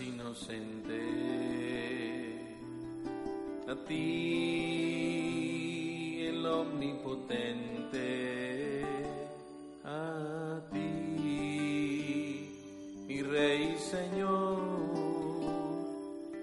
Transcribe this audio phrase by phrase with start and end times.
[0.00, 0.98] inocente,
[3.68, 4.74] a ti,
[6.26, 7.96] el omnipotente,
[9.84, 10.88] a ti,
[13.06, 14.58] mi Rey Señor,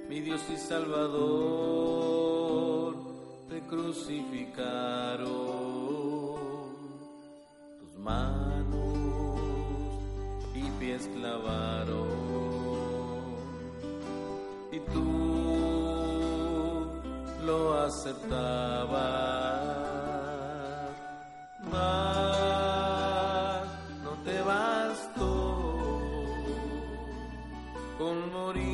[0.07, 1.75] mi Dios y Salvador,
[3.49, 4.64] te crucificaron
[28.05, 28.65] con morir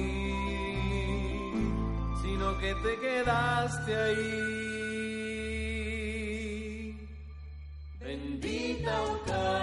[2.22, 4.42] sino que te quedaste ahí.
[8.00, 9.61] Bendita Eucaristía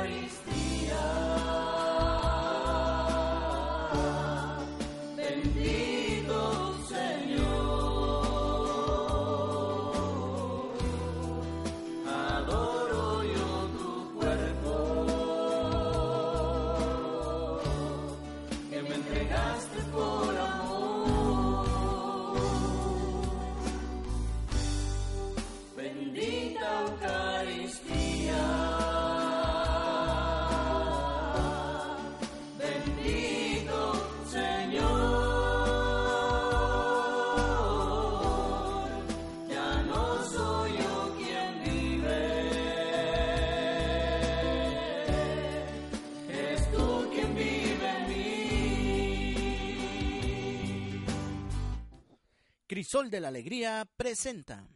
[52.88, 54.66] Crisol de la Alegría presenta.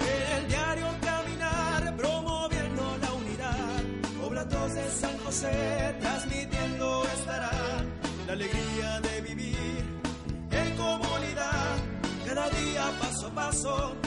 [0.00, 3.84] El diario caminar promoviendo la unidad.
[4.24, 7.84] Oblatos de San José transmitiendo estará
[8.26, 9.84] la alegría de vivir
[10.50, 11.76] en comunidad.
[12.26, 13.97] Cada día paso a paso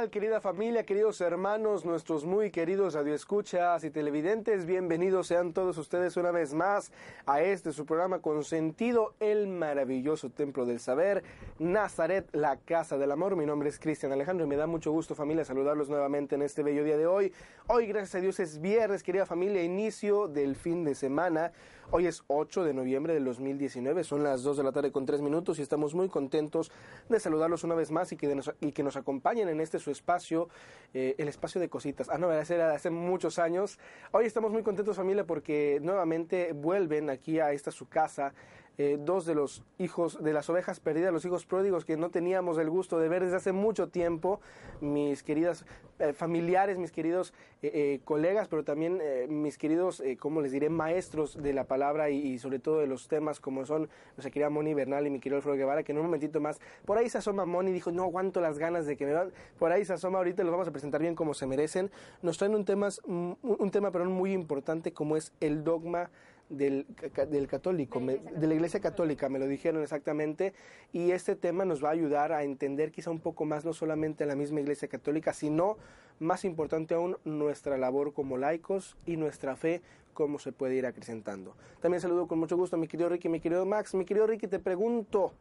[0.00, 0.10] tal?
[0.10, 6.30] Querida familia, queridos hermanos, nuestros muy queridos radioescuchas y televidentes, bienvenidos sean todos ustedes una
[6.30, 6.90] vez más
[7.26, 11.22] a este su programa consentido, el maravilloso Templo del Saber,
[11.58, 13.36] Nazaret, la Casa del Amor.
[13.36, 16.62] Mi nombre es Cristian Alejandro y me da mucho gusto, familia, saludarlos nuevamente en este
[16.62, 17.32] bello día de hoy.
[17.66, 21.52] Hoy, gracias a Dios, es viernes, querida familia, inicio del fin de semana.
[21.92, 25.22] Hoy es 8 de noviembre del 2019, son las 2 de la tarde con 3
[25.22, 26.70] minutos y estamos muy contentos
[27.08, 29.89] de saludarlos una vez más y que, nos, y que nos acompañen en este su
[29.90, 30.48] espacio,
[30.94, 32.08] eh, el espacio de cositas.
[32.08, 33.78] Ah, no, ese era hace muchos años.
[34.12, 38.32] Hoy estamos muy contentos familia porque nuevamente vuelven aquí a esta su casa
[38.78, 42.58] eh, dos de los hijos de las ovejas perdidas, los hijos pródigos que no teníamos
[42.58, 44.40] el gusto de ver desde hace mucho tiempo,
[44.80, 45.64] mis queridas
[45.98, 50.70] eh, familiares, mis queridos eh, eh, colegas, pero también eh, mis queridos, ¿cómo les diré?,
[50.70, 54.72] maestros de la palabra y, sobre todo de los temas como son nuestra querida Moni
[54.72, 57.44] Bernal y mi querido Alfredo Guevara, que en un momentito más, por ahí se asoma
[57.44, 60.42] Moni, dijo, no aguanto las ganas de que me van, por ahí se asoma, ahorita
[60.42, 61.90] los vamos a presentar bien como se merecen,
[62.22, 66.10] nos traen un, temas, un, un tema, perdón, muy importante como es el dogma
[66.50, 66.84] del,
[67.30, 70.52] del católico, me- de la iglesia católica, me lo dijeron exactamente,
[70.92, 74.26] y este tema nos va a ayudar a entender quizá un poco más no solamente
[74.26, 75.78] la misma iglesia católica, sino
[76.18, 79.80] más importante aún nuestra labor como laicos y nuestra fe
[80.12, 81.54] cómo se puede ir acrecentando.
[81.80, 84.48] También saludo con mucho gusto a mi querido Ricky, mi querido Max, mi querido Ricky,
[84.48, 85.32] te pregunto,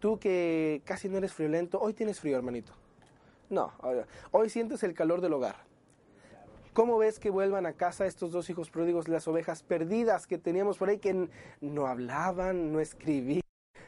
[0.00, 2.72] tú que casi no eres friolento, hoy tienes frío, hermanito.
[3.48, 3.72] No,
[4.32, 5.69] hoy sientes el calor del hogar.
[6.72, 10.78] ¿Cómo ves que vuelvan a casa estos dos hijos pródigos, las ovejas perdidas que teníamos
[10.78, 11.28] por ahí, que
[11.60, 13.42] no hablaban, no escribían,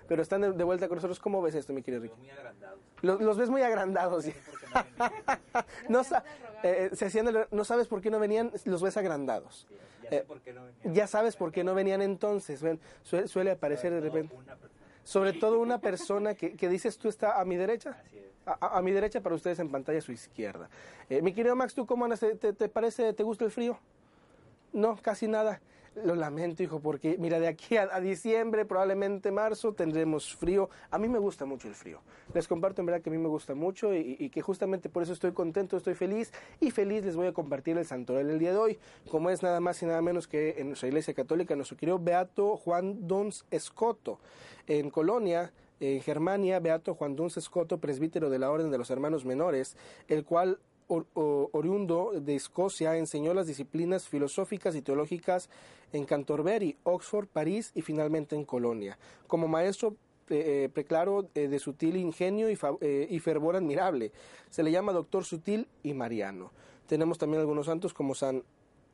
[0.09, 1.21] pero están de, vuelta con nosotros?
[1.21, 2.15] ¿Cómo ves esto, mi querido Ricky?
[3.03, 4.27] Los, los ves muy agrandados.
[5.89, 6.25] no, sa-
[6.63, 9.67] eh, se hacían el- no sabes por qué no venían, los ves agrandados.
[10.11, 10.25] Eh,
[10.93, 12.63] ya sabes por qué no venían entonces.
[12.63, 14.35] Ven, suele, suele aparecer de repente.
[15.05, 17.91] Sobre todo una persona que, que dices tú está a mi derecha.
[17.91, 20.69] A, a- mi derecha para ustedes en pantalla a su izquierda.
[21.09, 22.21] Eh, mi querido Max, ¿tú cómo andas?
[22.21, 23.79] ¿Te, parece, te gusta el frío?
[24.73, 25.61] No, casi nada.
[26.07, 30.71] Lo lamento, hijo, porque mira, de aquí a, diciembre, probablemente marzo, tendremos frío.
[30.91, 32.01] A mí me gusta mucho el frío.
[32.33, 35.13] Les comparto en verdad que a mí me gusta mucho y, que justamente por eso
[35.13, 38.57] estoy contento, estoy feliz y feliz les voy a compartir el santoral del día de
[38.57, 38.79] hoy,
[39.11, 42.57] como es nada más y nada menos que en nuestra iglesia católica, nuestro querido Beato
[42.57, 44.19] Juan Dons Escoto,
[44.67, 49.25] en Colonia, en Germania, Beato Juan Duns Escoto, presbítero de la Orden de los Hermanos
[49.25, 55.49] Menores, el cual oriundo de Escocia, enseñó las disciplinas filosóficas y teológicas
[55.93, 58.99] en Canterbury, Oxford, París y finalmente en Colonia.
[59.27, 59.97] Como maestro
[60.29, 64.13] eh, preclaro eh, de sutil ingenio eh, y fervor admirable.
[64.51, 66.53] Se le llama doctor sutil y mariano.
[66.87, 68.45] Tenemos también algunos santos como San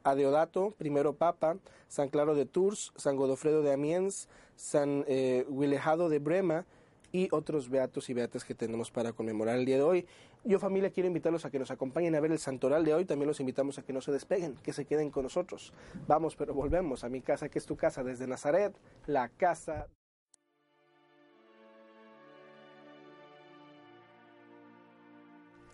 [0.04, 1.57] Adeodato, primero papa,
[1.88, 6.64] San Claro de Tours, San Godofredo de Amiens, San eh, Wilejado de Brema
[7.12, 10.07] y otros beatos y beatas que tenemos para conmemorar el día de hoy.
[10.45, 13.29] Yo familia quiero invitarlos a que nos acompañen a ver el santoral de hoy, también
[13.29, 15.73] los invitamos a que no se despeguen, que se queden con nosotros.
[16.07, 18.75] Vamos, pero volvemos a mi casa, que es tu casa desde Nazaret,
[19.07, 19.88] la casa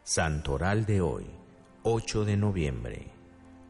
[0.07, 1.25] Santoral de hoy,
[1.83, 3.11] 8 de noviembre.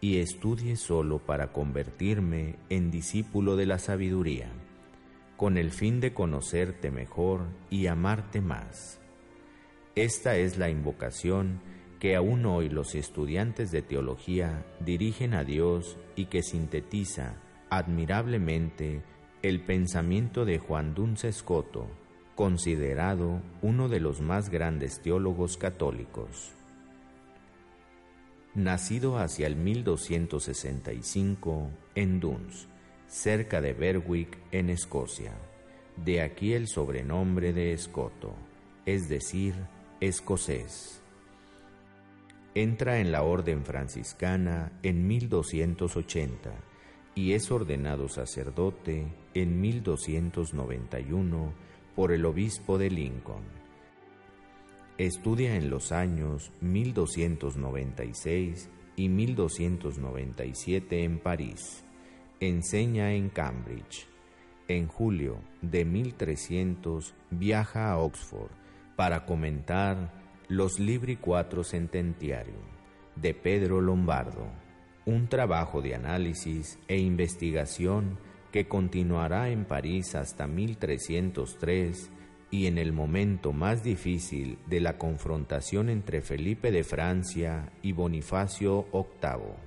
[0.00, 4.48] y estudie solo para convertirme en discípulo de la sabiduría
[5.36, 9.00] con el fin de conocerte mejor y amarte más.
[9.96, 11.60] Esta es la invocación
[11.98, 19.02] que aún hoy los estudiantes de teología dirigen a Dios y que sintetiza admirablemente
[19.48, 21.86] el pensamiento de Juan Duns Escoto,
[22.34, 26.50] considerado uno de los más grandes teólogos católicos.
[28.54, 32.66] Nacido hacia el 1265 en Duns,
[33.06, 35.38] cerca de Berwick, en Escocia.
[35.96, 38.34] De aquí el sobrenombre de Escoto,
[38.84, 39.54] es decir,
[40.00, 41.04] escocés.
[42.54, 46.65] Entra en la orden franciscana en 1280
[47.16, 51.52] y es ordenado sacerdote en 1291
[51.96, 53.42] por el obispo de Lincoln.
[54.98, 61.86] Estudia en los años 1296 y 1297 en París
[62.40, 64.06] enseña en Cambridge.
[64.68, 68.50] En julio de 1300 viaja a Oxford
[68.94, 70.12] para comentar
[70.48, 72.60] los Libri Quattro Sententiarium
[73.14, 74.50] de Pedro Lombardo,
[75.06, 78.18] un trabajo de análisis e investigación
[78.52, 82.10] que continuará en París hasta 1303
[82.50, 88.86] y en el momento más difícil de la confrontación entre Felipe de Francia y Bonifacio
[88.92, 89.66] VIII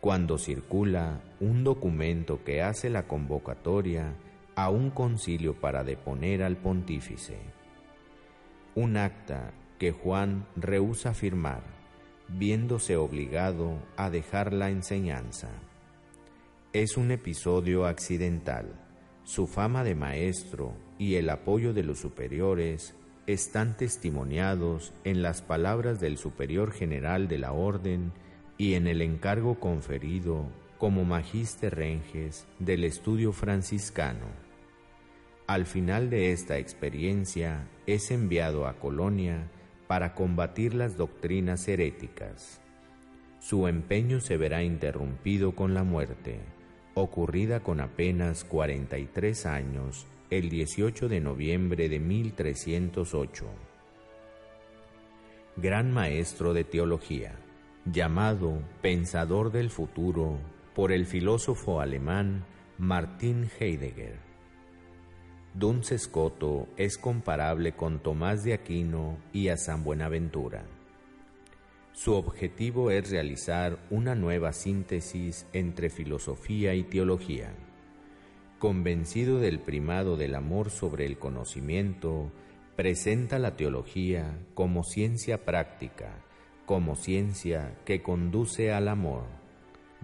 [0.00, 4.14] cuando circula un documento que hace la convocatoria
[4.56, 7.38] a un concilio para deponer al pontífice.
[8.74, 11.62] Un acta que Juan rehúsa firmar,
[12.38, 15.48] viéndose obligado a dejar la enseñanza.
[16.72, 18.66] Es un episodio accidental.
[19.24, 22.94] Su fama de maestro y el apoyo de los superiores
[23.26, 28.12] están testimoniados en las palabras del superior general de la orden
[28.58, 30.46] y en el encargo conferido
[30.78, 34.26] como Magister Renges del estudio franciscano.
[35.46, 39.50] Al final de esta experiencia es enviado a Colonia
[39.90, 42.60] para combatir las doctrinas heréticas.
[43.40, 46.38] Su empeño se verá interrumpido con la muerte,
[46.94, 53.46] ocurrida con apenas 43 años el 18 de noviembre de 1308.
[55.56, 57.34] Gran maestro de teología
[57.84, 60.38] llamado Pensador del Futuro
[60.72, 62.44] por el filósofo alemán
[62.78, 64.29] Martin Heidegger.
[65.52, 70.62] Duns Scoto es comparable con Tomás de Aquino y a San Buenaventura.
[71.92, 77.52] Su objetivo es realizar una nueva síntesis entre filosofía y teología.
[78.60, 82.30] Convencido del primado del amor sobre el conocimiento,
[82.76, 86.12] presenta la teología como ciencia práctica,
[86.64, 89.24] como ciencia que conduce al amor,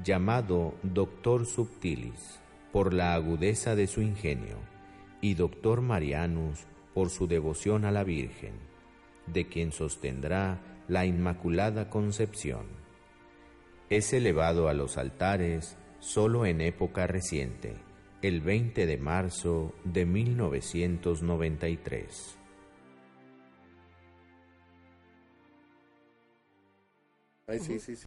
[0.03, 2.41] llamado Doctor Subtilis
[2.73, 4.59] por la agudeza de su ingenio,
[5.21, 8.55] y Doctor Marianus por su devoción a la Virgen,
[9.27, 12.67] de quien sostendrá la Inmaculada Concepción.
[13.91, 17.75] Es elevado a los altares solo en época reciente,
[18.23, 22.39] el 20 de marzo de 1993.
[27.49, 28.07] Ay, sí, sí, sí.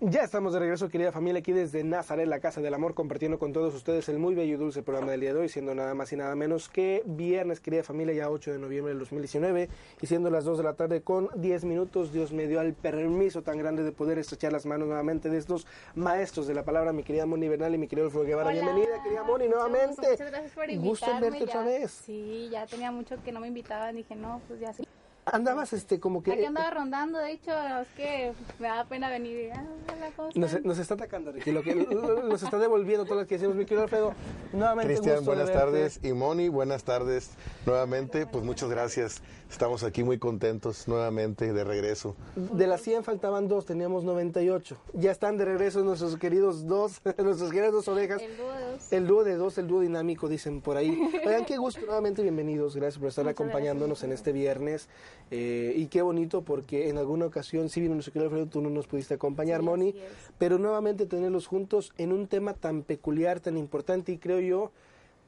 [0.00, 3.54] Ya estamos de regreso, querida familia, aquí desde Nazaret, la Casa del Amor, compartiendo con
[3.54, 6.12] todos ustedes el muy bello y dulce programa del día de hoy, siendo nada más
[6.12, 9.70] y nada menos que viernes, querida familia, ya 8 de noviembre del 2019,
[10.02, 13.40] y siendo las 2 de la tarde con 10 minutos, Dios me dio el permiso
[13.42, 17.02] tan grande de poder estrechar las manos nuevamente de estos maestros de la palabra, mi
[17.02, 18.50] querida Moni Bernal y mi querido Alfredo Guevara.
[18.50, 18.60] Hola.
[18.60, 20.10] Bienvenida, querida Moni, nuevamente.
[20.10, 20.88] Muchas gracias por invitarme.
[20.88, 21.90] Gusto en verte ya- otra vez.
[22.04, 23.96] Sí, ya tenía mucho que no me invitaban.
[23.96, 24.86] Dije, no, pues ya sí.
[25.26, 26.32] Andabas este como que...
[26.32, 29.46] Aquí andaba rondando, de hecho, es que me da pena venir.
[29.46, 33.26] y, Ah, hola, ¿cómo Nos, está atacando, Ricky, lo que nos está devolviendo todo lo
[33.26, 34.14] que decimos, mi querido Alfredo.
[34.52, 35.98] Nuevamente, Cristian, buenas tardes.
[36.04, 37.30] Y Moni, buenas tardes
[37.66, 38.26] nuevamente.
[38.26, 39.20] Pues muchas gracias.
[39.50, 42.16] Estamos aquí muy contentos nuevamente de regreso.
[42.34, 44.76] De las 100 faltaban dos, teníamos 98.
[44.94, 48.22] Ya están de regreso nuestros queridos dos, nuestras queridas dos orejas.
[48.22, 48.92] El dúo de dos.
[48.92, 51.10] El dúo de dos, el dúo dinámico, dicen por ahí.
[51.24, 52.76] Oigan, qué gusto, nuevamente bienvenidos.
[52.76, 54.88] Gracias por estar Muchas acompañándonos en este viernes.
[55.30, 58.70] Eh, y qué bonito porque en alguna ocasión, sí vino nuestro querido Alfredo, tú no
[58.70, 59.94] nos pudiste acompañar, Sí, Moni.
[60.38, 64.70] Pero nuevamente tenerlos juntos en un tema tan peculiar, tan importante y creo yo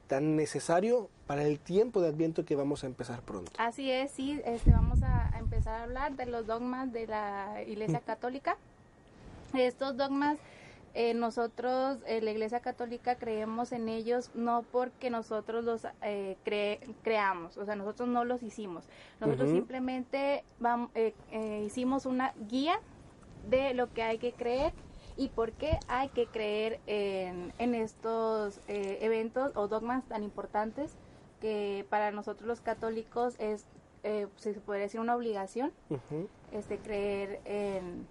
[0.07, 3.51] tan necesario para el tiempo de Adviento que vamos a empezar pronto.
[3.57, 7.63] Así es, sí, este, vamos a a empezar a hablar de los dogmas de la
[7.67, 8.57] Iglesia Católica.
[9.53, 10.37] Estos dogmas,
[10.93, 16.97] eh, nosotros, eh, la Iglesia Católica, creemos en ellos no porque nosotros los eh, cre-
[17.01, 18.89] creamos, o sea, nosotros no los hicimos.
[19.19, 19.57] Nosotros Ujú.
[19.59, 22.75] simplemente vam- eh, eh, hicimos una guía
[23.41, 24.73] de lo que hay que creer
[25.15, 30.97] y por qué hay que creer en, en estos eh, eventos o dogmas tan importantes
[31.39, 33.69] que para nosotros los católicos es,
[34.03, 36.29] eh, si se podría decir, una obligación Ujú.
[36.51, 38.09] este creer en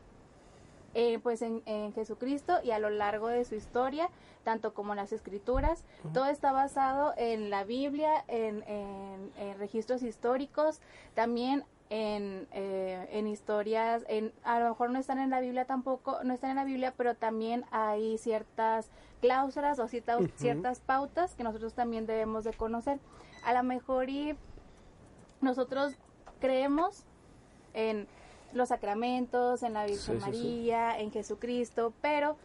[0.94, 4.09] eh, pues en, en Jesucristo y a lo largo de su historia
[4.44, 5.85] tanto como las escrituras.
[6.14, 10.81] Todo está basado en la Biblia en, en- en registros históricos
[11.14, 16.18] también en, eh, en historias en a lo mejor no están en la Biblia tampoco
[16.22, 20.29] no están en la Biblia pero también hay ciertas cláusulas o cierta- Ujú.
[20.37, 22.98] ciertas pautas que nosotros también debemos de conocer.
[23.44, 24.35] A lo mejor y
[25.40, 25.94] nosotros
[26.40, 27.05] creemos
[27.74, 28.07] en
[28.52, 30.24] los sacramentos, en la Virgen Sí, sí, sí.
[30.24, 32.37] María, en Jesucristo, pero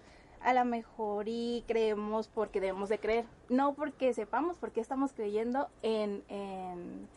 [0.42, 5.70] a lo mejor y creemos porque debemos de creer, no porque sepamos porque estamos creyendo
[5.82, 7.08] en, en,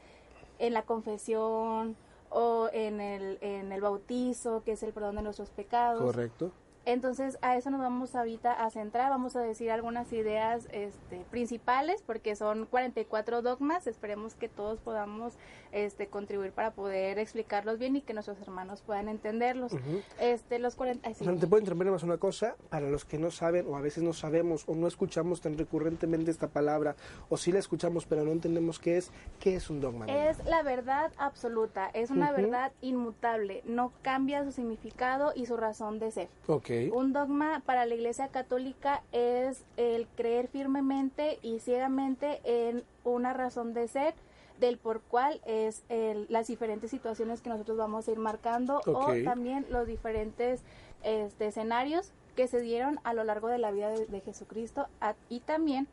[0.58, 1.96] en la confesión
[2.30, 6.02] o en el, en el bautizo, que es el perdón de nuestros pecados.
[6.02, 6.52] Correcto.
[6.86, 12.00] Entonces a eso nos vamos ahorita a centrar, vamos a decir algunas ideas este, principales
[12.00, 15.34] porque son 44 dogmas, esperemos que todos podamos
[15.72, 19.72] este, contribuir para poder explicarlos bien y que nuestros hermanos puedan entenderlos.
[20.20, 21.24] Este, los 40, ay, sí.
[21.24, 23.80] O sea, te puedo interrumpir más una cosa, para los que no saben o a
[23.80, 26.94] veces no sabemos o no escuchamos tan recurrentemente esta palabra
[27.28, 30.06] o sí la escuchamos pero no entendemos qué es, ¿qué es un dogma?
[30.06, 35.98] Es la verdad absoluta, es una verdad inmutable, no cambia su significado y su razón
[35.98, 36.28] de ser.
[36.46, 36.75] Ok.
[36.92, 43.74] Un dogma para la Iglesia Católica es el creer firmemente y ciegamente en una razón
[43.74, 44.14] de ser
[44.60, 49.06] del por cual es el- las diferentes situaciones que nosotros vamos a ir marcando o
[49.24, 50.62] también los diferentes
[51.02, 55.14] este, escenarios que se dieron a lo largo de la vida de, de Jesucristo a-
[55.28, 55.86] y también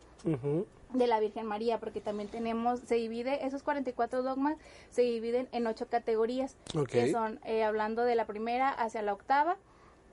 [0.93, 4.55] de la Virgen María, porque también tenemos, se divide, esos 44 dogmas
[4.89, 9.57] se dividen en ocho categorías, que son, eh, hablando de la primera hacia la octava,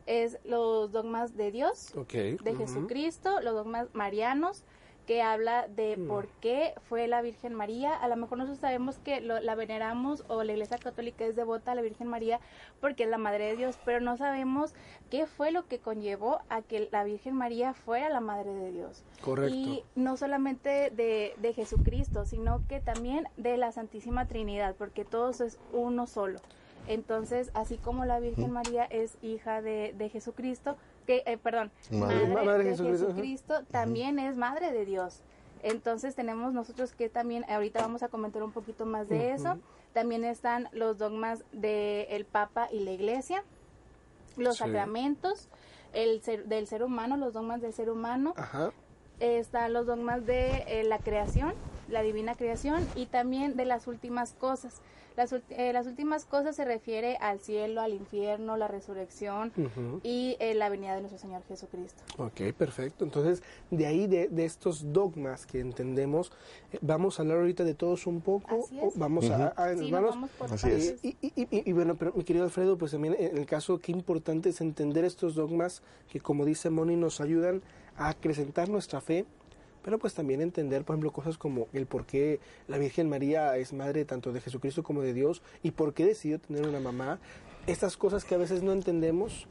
[0.07, 2.55] es los dogmas de Dios, de.
[2.57, 4.65] Jesucristo, los dogmas marianos,
[5.07, 6.07] que habla de Mm.
[6.07, 7.95] por qué fue la Virgen María.
[7.97, 11.73] A lo mejor nosotros sabemos que lo- la veneramos o la Iglesia Católica es devota
[11.73, 12.39] a la Virgen María
[12.81, 14.73] porque es la Madre de Dios, pero no sabemos
[15.11, 19.03] qué fue lo que conllevó a que la Virgen María fuera la Madre de Dios.
[19.21, 19.53] Correcto.
[19.57, 25.41] Y no solamente de, de Jesucristo, sino que también de la Santísima Trinidad, porque todos
[25.41, 26.39] es uno solo.
[26.95, 30.77] Entonces, así como la Virgen María es hija de, de Jesucristo,
[31.07, 32.27] que, eh, perdón, Madre.
[32.27, 35.21] madre, Madre de de Jesucristo, también es madre de Dios.
[35.63, 39.57] Entonces tenemos nosotros que también, ahorita vamos a comentar un poquito más de eso,
[39.93, 43.45] también están los dogmas del Papa y la Iglesia,
[44.37, 44.65] los Sí.
[44.65, 45.49] sacramentos,
[45.93, 48.73] el ser- del ser humano, los dogmas del ser humano, Ajá.
[49.21, 51.55] están los dogmas de eh, la creación,
[51.89, 54.81] la divina creación y también de las últimas cosas.
[55.17, 60.01] Las, eh, las últimas cosas se refiere al cielo, al infierno, la resurrección Ujú.
[60.03, 62.03] y eh, la venida de nuestro Señor Jesucristo.
[62.19, 63.05] Ok, perfecto.
[63.05, 66.33] Entonces, de ahí, de, de estos dogmas que entendemos,
[66.73, 68.63] eh, vamos a hablar ahorita de todos un poco.
[68.65, 71.05] Así o vamos a, a- Sí, nos vamos por Así es.
[71.05, 73.93] Y, y- y- y bueno, pero mi querido Alfredo, pues también en el caso, qué
[73.93, 77.63] importante es entender estos dogmas que, como dice Moni, nos ayudan
[77.97, 79.27] a acrecentar nuestra fe,
[79.83, 83.73] pero pues también entender, por ejemplo, cosas como el por qué la Virgen María es
[83.73, 87.19] madre tanto de Jesucristo como de Dios y por qué decidió tener una mamá.
[87.67, 89.47] Estas cosas que a veces no entendemos,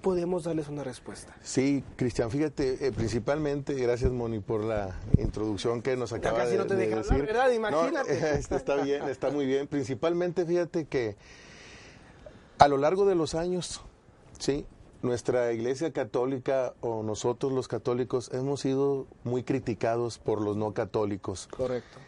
[0.00, 1.34] podemos darles una respuesta?
[1.42, 6.58] Sí, Cristian, fíjate, eh, principalmente, gracias Moni por la introducción que nos acaba casi de,
[6.58, 7.26] no te de deja hablar, decir.
[7.26, 7.48] ¿verdad?
[7.48, 8.34] No, Imagínate.
[8.38, 9.66] este, está bien, está muy bien.
[9.66, 11.16] Principalmente, fíjate que
[12.58, 13.80] a lo largo de los años,
[14.38, 14.66] sí,
[15.02, 21.48] nuestra Iglesia Católica o nosotros los católicos hemos sido muy criticados por los no católicos
[21.48, 21.98] Correcto.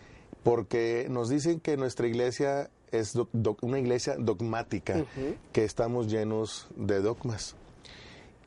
[0.43, 3.15] porque nos dicen que nuestra iglesia es
[3.63, 5.07] una iglesia dogmática,
[5.53, 7.57] que estamos llenos de dogmas.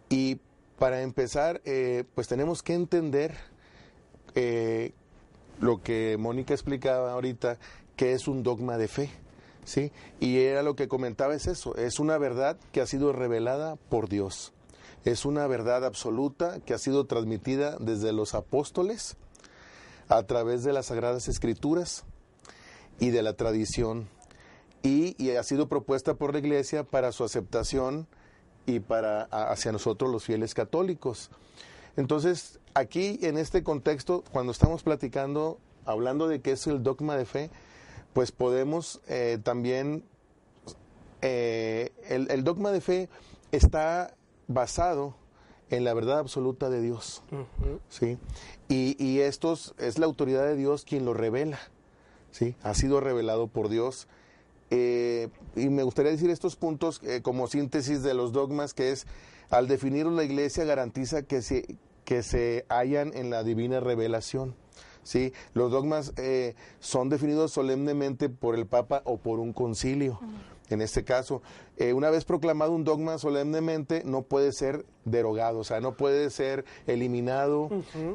[0.08, 0.40] Y
[0.78, 3.34] para empezar, eh, pues tenemos que entender
[4.36, 4.92] eh,
[5.60, 7.58] lo que Mónica explicaba ahorita,
[7.96, 9.10] que es un dogma de fe.
[9.66, 9.92] ¿Sí?
[10.20, 14.08] Y era lo que comentaba, es eso, es una verdad que ha sido revelada por
[14.08, 14.54] Dios.
[15.04, 19.18] Es una verdad absoluta que ha sido transmitida desde los apóstoles
[20.08, 22.06] a través de las Sagradas Escrituras
[23.00, 24.08] y de la tradición
[24.82, 28.08] y, y ha sido propuesta por la Iglesia para su aceptación
[28.66, 31.30] y para hacia nosotros los fieles católicos.
[31.98, 37.26] Entonces, aquí en este contexto, cuando estamos platicando, hablando de qué es el dogma de
[37.26, 37.50] fe,
[38.16, 40.06] pues podemos eh, también,
[41.22, 43.10] eh, el, el dogma de fe
[43.52, 44.16] está
[44.48, 45.18] basado
[45.70, 47.24] en la verdad absoluta de Dios.
[47.90, 48.18] ¿sí?
[48.70, 51.60] Y, y estos es la autoridad de Dios quien lo revela,
[52.32, 52.56] ¿sí?
[52.64, 54.08] Ha sido revelado por Dios.
[54.70, 59.08] Eh, y me gustaría decir estos puntos eh, como síntesis de los dogmas, que es,
[59.50, 64.56] al definirlos la Iglesia garantiza que se, que se hallan en la divina revelación.
[65.06, 65.32] ¿Sí?
[65.54, 70.20] Los dogmas eh, son definidos solemnemente por el Papa o por un concilio.
[70.70, 71.44] En este caso,
[71.78, 76.32] eh, una vez proclamado un dogma solemnemente, no puede ser derogado, o sea, no puede
[76.32, 77.70] ser eliminado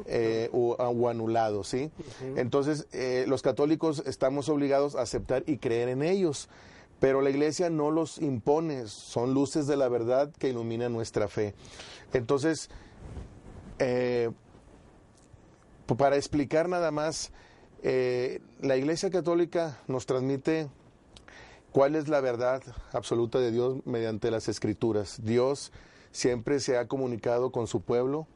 [0.05, 1.91] eh, o, o anulado, ¿sí?
[2.35, 2.87] Entonces,
[3.25, 6.49] los católicos estamos obligados a aceptar y creer en ellos,
[6.99, 11.55] pero la iglesia no los impone, son luces de la verdad que iluminan nuestra fe.
[12.11, 12.69] Entonces,
[13.79, 14.29] eh,
[15.85, 17.31] para explicar nada más,
[17.83, 20.69] eh, la Iglesia Católica nos transmite
[21.71, 22.61] cuál es la verdad
[22.93, 25.19] absoluta de Dios mediante las Escrituras.
[25.23, 25.71] Dios
[26.11, 28.27] siempre se ha comunicado con su pueblo,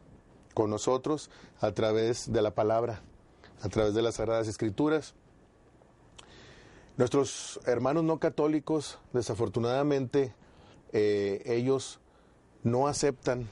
[0.54, 1.30] con nosotros,
[1.60, 3.02] a través de la palabra,
[3.62, 5.14] a través de las Sagradas Escrituras.
[6.98, 10.34] Nuestros hermanos no católicos, desafortunadamente,
[10.94, 12.00] eh, ellos
[12.64, 13.50] no aceptan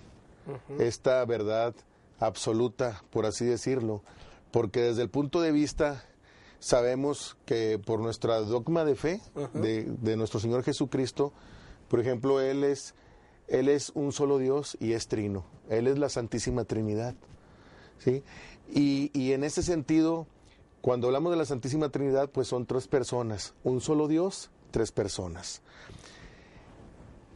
[0.80, 1.76] esta verdad
[2.20, 4.04] absoluta, por así decirlo,
[4.52, 6.06] porque desde el punto de vista
[6.60, 9.22] sabemos que por nuestra dogma de fe
[9.54, 11.34] de, de nuestro Señor Jesucristo,
[11.90, 12.96] por ejemplo, Él es,
[13.48, 17.16] Él es un solo Dios y es trino, Él es la Santísima Trinidad.
[18.00, 18.24] ¿sí?
[18.74, 20.28] Y, y en ese sentido,
[20.82, 25.62] cuando hablamos de la Santísima Trinidad, pues son tres personas, un solo Dios, tres personas.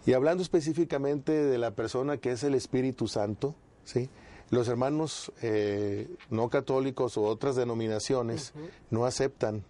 [0.06, 4.10] Y hablando específicamente de la persona que es el Espíritu Santo, ¿sí?
[4.50, 8.54] Los hermanos eh, no católicos o otras denominaciones
[8.90, 9.64] no aceptan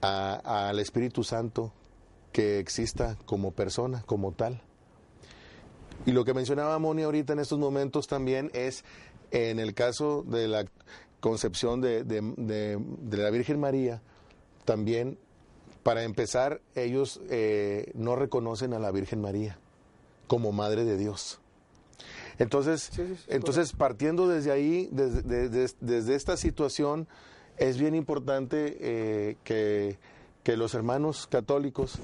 [0.00, 1.72] al Espíritu Santo
[2.32, 4.60] que exista como persona, como tal.
[6.06, 8.84] Y lo que mencionaba Moni ahorita en estos momentos también es,
[9.30, 10.66] en el caso de la
[11.20, 14.02] concepción de, de- de- de la Virgen María,
[14.66, 15.18] también,
[15.82, 19.58] para empezar, ellos eh, no reconocen a la Virgen María
[20.26, 21.40] como Madre de Dios.
[22.38, 27.06] Entonces, Sí, sí, sí, entonces partiendo desde ahí, desde, de- de- desde esta situación,
[27.56, 29.98] es bien importante eh, que,
[30.42, 31.98] que los hermanos católicos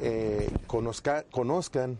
[0.00, 1.98] eh, conozca- conozcan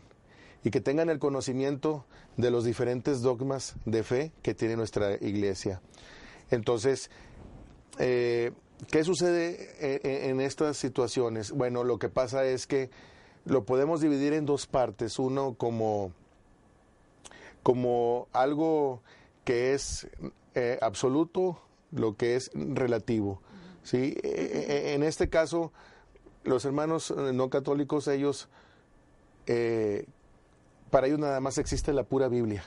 [0.65, 2.05] y que tengan el conocimiento
[2.37, 5.81] de los diferentes dogmas de fe que tiene nuestra iglesia.
[6.51, 7.11] Entonces,
[7.99, 8.53] eh,
[8.91, 11.53] ¿qué sucede en estas situaciones?
[11.53, 12.91] Bueno, lo que pasa es que
[13.45, 15.19] lo podemos dividir en dos partes.
[15.19, 16.13] Uno como,
[17.65, 19.03] como algo
[19.45, 20.07] que es
[20.55, 21.59] eh, absoluto,
[21.91, 23.41] lo que es relativo.
[23.83, 24.15] ¿sí?
[24.23, 25.73] Eh, eh, en este caso,
[26.45, 28.49] los hermanos eh, no católicos, ellos,
[29.47, 30.07] eh,
[30.91, 32.63] para ellos nada más existe la pura Biblia.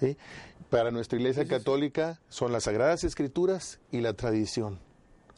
[0.00, 0.16] ¿sí?
[0.70, 4.78] Para nuestra iglesia católica son las Sagradas Escrituras y la tradición.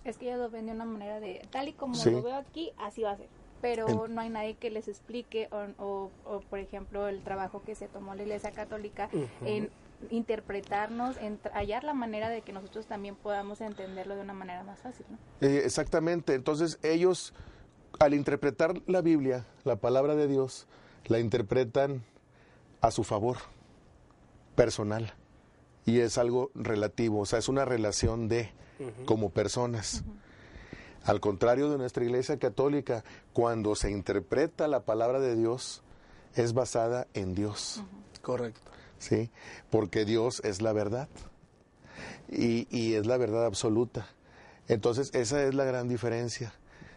[0.04, 2.10] Es que ellos lo ven de una manera de, tal y como Sí.
[2.10, 3.28] lo veo aquí, así va a ser.
[3.60, 7.74] Pero no hay nadie que les explique, o, o- o, por ejemplo, el trabajo que
[7.74, 9.08] se tomó la Iglesia Católica
[9.44, 9.70] en
[10.10, 14.78] interpretarnos, en hallar la manera de que nosotros también podamos entenderlo de una manera más
[14.78, 15.04] fácil.
[15.10, 15.18] ¿no?
[15.40, 16.34] Eh, exactamente.
[16.34, 17.34] Entonces ellos,
[17.98, 20.66] al interpretar la Biblia, la palabra de Dios,
[21.06, 22.04] la interpretan
[22.80, 23.38] a su favor,
[24.54, 25.12] personal.
[25.84, 28.50] Y es algo relativo, o sea, es una relación de,
[29.06, 30.04] como personas.
[31.04, 35.82] Al contrario de nuestra iglesia católica, cuando se interpreta la palabra de Dios,
[36.34, 37.82] es basada en Dios.
[38.22, 38.60] Correcto.
[38.98, 39.30] ¿sí?
[39.70, 41.08] Porque Dios es la verdad
[42.30, 44.06] y, y es la verdad absoluta.
[44.68, 46.52] Entonces, esa es la gran diferencia,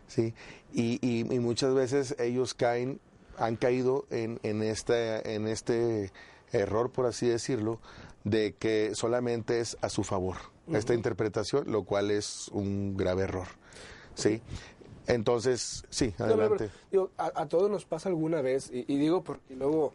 [0.07, 0.33] ¿sí?
[0.73, 2.99] Y, y- y muchas veces ellos caen,
[3.37, 6.11] han caído en, en, este, en este
[6.51, 7.79] error, por así decirlo,
[8.25, 10.35] de que solamente es a su favor
[10.73, 13.47] esta interpretación, lo cual es un grave error,
[14.15, 14.41] ¿sí?
[15.07, 16.57] Entonces, sí, No, pero, adelante.
[16.57, 19.93] pero, digo, a, a todos nos pasa alguna vez, y, y digo porque luego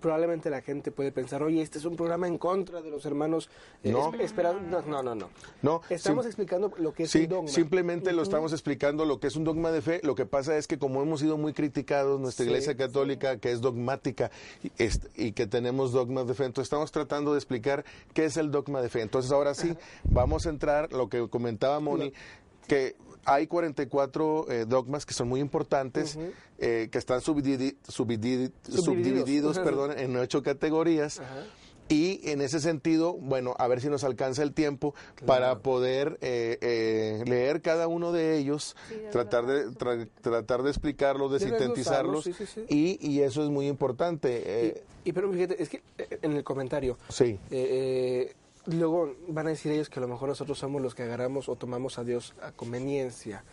[0.00, 3.48] probablemente la gente puede pensar, oye, este es un programa en contra de los hermanos.
[3.82, 4.10] eh, No.
[4.12, 5.30] no, no, no, no.
[5.62, 7.48] No, Estamos sim- explicando lo que es Sí, un dogma.
[7.48, 10.00] simplemente lo estamos explicando lo que es un dogma de fe.
[10.02, 13.52] Lo que pasa es que como hemos sido muy criticados, nuestra Sí, iglesia católica, que
[13.52, 14.30] es dogmática
[14.62, 18.36] y, est- y que tenemos dogmas de fe, entonces estamos tratando de explicar qué es
[18.36, 19.00] el dogma de fe.
[19.00, 19.74] Entonces ahora sí,
[20.04, 22.12] vamos a entrar, lo que comentaba Moni,
[22.68, 22.96] que
[23.26, 26.16] hay 44 eh, dogmas que son muy importantes,
[26.58, 28.84] eh, que están subdidi- Subdivididos.
[28.84, 31.20] subdivididos perdón, en ocho categorías.
[31.88, 34.92] Y en ese sentido, bueno, a ver si nos alcanza el tiempo
[35.24, 40.64] para poder eh, eh, leer cada uno de ellos, Sí, de tratar de tra- tratar
[40.64, 44.42] de explicarlos, de De sintetizarlos, desglosarlos, sí, sí, Y, y eso es muy importante.
[44.44, 47.38] eh, Y, y pero fíjate, es que eh, en el comentario, sí,
[48.66, 51.56] luego van a decir ellos que a lo mejor nosotros somos los que agarramos o
[51.56, 53.44] tomamos a Dios a conveniencia.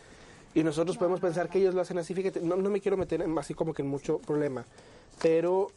[0.56, 3.22] Y nosotros podemos pensar que ellos lo hacen así, fíjate, no, no me quiero meter
[3.22, 4.66] en, así como que en mucho problema,
[5.22, 5.72] pero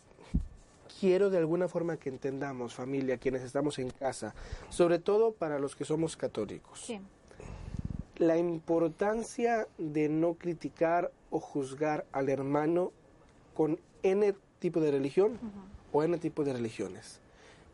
[1.01, 4.35] quiero de alguna forma que entendamos, familia, quienes estamos en casa,
[4.68, 7.01] sobre todo para los que somos católicos, Sí.
[8.18, 12.92] la importancia de no criticar o juzgar al hermano
[13.55, 15.38] con N tipo de religión
[15.92, 17.20] o N tipo de religiones.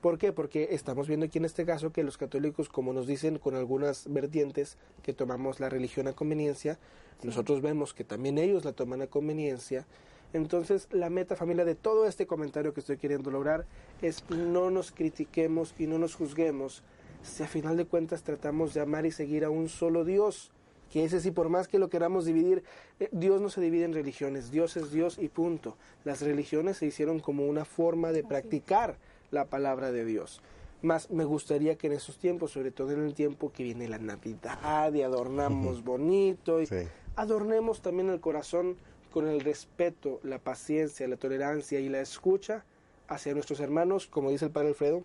[0.03, 0.33] ¿Por qué?
[0.33, 4.13] Porque estamos viendo aquí en este caso que los católicos, como nos dicen con algunas
[4.13, 6.77] vertientes, que tomamos la religión a conveniencia,
[7.23, 9.87] nosotros vemos que también ellos la toman a conveniencia.
[10.33, 13.65] Entonces, la meta familia de todo este comentario que estoy queriendo lograr
[14.03, 16.83] es no nos critiquemos y no nos juzguemos,
[17.23, 20.51] si a final de cuentas tratamos de amar y seguir a un solo Dios,
[20.91, 22.65] que ese sí, por más que lo queramos dividir,
[22.99, 25.77] eh, Dios no se divide en religiones, Dios es Dios y punto.
[26.03, 28.99] Las religiones se hicieron como una forma de practicar
[29.33, 30.41] la palabra de Dios.
[30.83, 33.99] Más me gustaría que en esos tiempos, sobre todo en el tiempo que viene la
[33.99, 36.87] Navidad y adornamos bonito, y Sí.
[37.17, 38.77] adornemos también el corazón
[39.13, 42.65] con el respeto, la paciencia, la tolerancia y la escucha
[43.09, 45.03] hacia nuestros hermanos, como dice el Padre Alfredo,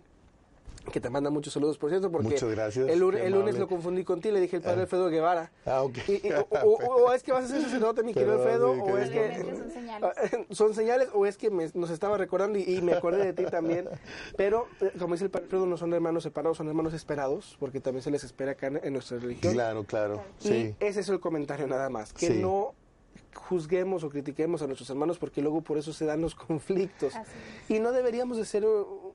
[0.80, 4.04] que te manda muchos saludos, por cierto, porque Muchas gracias, el, el lunes lo confundí
[4.04, 5.50] contigo, le dije el Padre Alfredo Guevara.
[5.66, 5.98] Ah, ok.
[6.08, 8.84] Y- y- o, o- o es que vas a ser sacerdote, mi querido Alfredo, o
[8.84, 9.44] querido es que...
[9.56, 10.10] Son señales.
[10.50, 13.44] Son señales o es que me- nos estaba recordando y, y me acordé de ti
[13.50, 13.88] también.
[14.36, 14.66] Pero,
[14.98, 18.10] como dice el Padre Alfredo, no son hermanos separados, son hermanos esperados, porque también se
[18.10, 19.52] les espera acá en, en nuestra religión.
[19.52, 20.22] claro, claro.
[20.40, 20.74] Y Sí.
[20.80, 22.38] ese es el comentario nada más, que Sí.
[22.40, 22.74] no
[23.38, 27.14] juzguemos o critiquemos a nuestros hermanos porque luego por eso se dan los conflictos.
[27.68, 29.14] Y no deberíamos de ser, o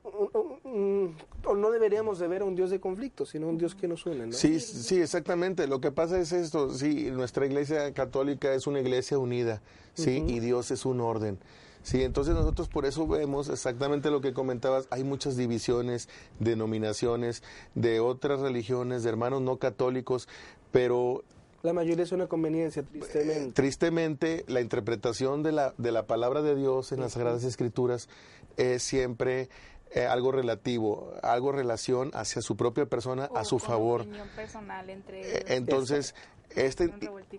[1.56, 4.26] no deberíamos de ver a un Dios de conflictos, sino un Dios que nos une,
[4.26, 4.32] ¿no?
[4.32, 5.66] Sí, sí, exactamente.
[5.66, 9.62] Lo que pasa es esto, sí, nuestra iglesia católica es una iglesia unida,
[9.94, 11.38] sí, y Dios es un orden.
[11.84, 16.08] Sí, entonces nosotros por eso vemos exactamente lo que comentabas, hay muchas divisiones,
[16.40, 17.42] denominaciones
[17.74, 20.26] de otras religiones, de hermanos no católicos,
[20.72, 21.24] pero
[21.64, 23.52] La mayoría es una conveniencia, tristemente.
[23.52, 28.10] tristemente la interpretación de la, de la palabra de Dios en las Sagradas Escrituras
[28.58, 29.48] es siempre
[29.94, 34.02] eh, algo relativo, algo relación hacia su propia persona, a su favor.
[34.02, 35.50] opinión personal entre Eh, ellos.
[35.52, 36.14] Entonces,
[36.54, 36.92] este,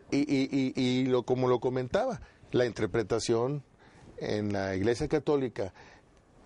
[0.09, 2.19] y, y, y, y lo, como lo comentaba,
[2.51, 3.61] la interpretación
[4.17, 5.71] en la Iglesia Católica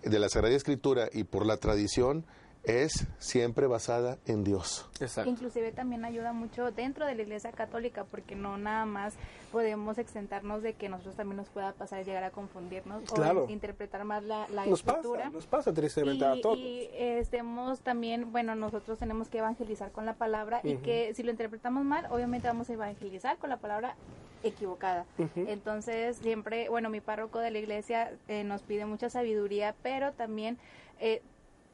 [0.02, 2.26] de la Sagrada Escritura y por la tradición
[2.62, 4.86] es siempre basada en Dios.
[5.00, 5.30] Exacto.
[5.30, 9.14] Inclusive también ayuda mucho dentro de la Iglesia Católica porque no nada más
[9.50, 13.42] podemos exentarnos de que nosotros también nos pueda pasar y llegar a confundirnos Claro.
[13.42, 15.20] o in- interpretar más la, la Nos escritura.
[15.24, 16.58] pasa, nos pasa tristemente a y, todos.
[16.58, 20.82] y, estemos también, bueno, nosotros tenemos que evangelizar con la palabra y Ujú.
[20.82, 23.94] que si lo interpretamos mal, obviamente vamos a evangelizar con la palabra
[24.42, 25.06] equivocada.
[25.18, 25.44] Ujú.
[25.48, 30.58] Entonces, siempre, bueno, mi párroco de la iglesia eh, nos pide mucha sabiduría, pero también
[31.00, 31.22] eh,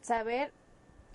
[0.01, 0.53] saber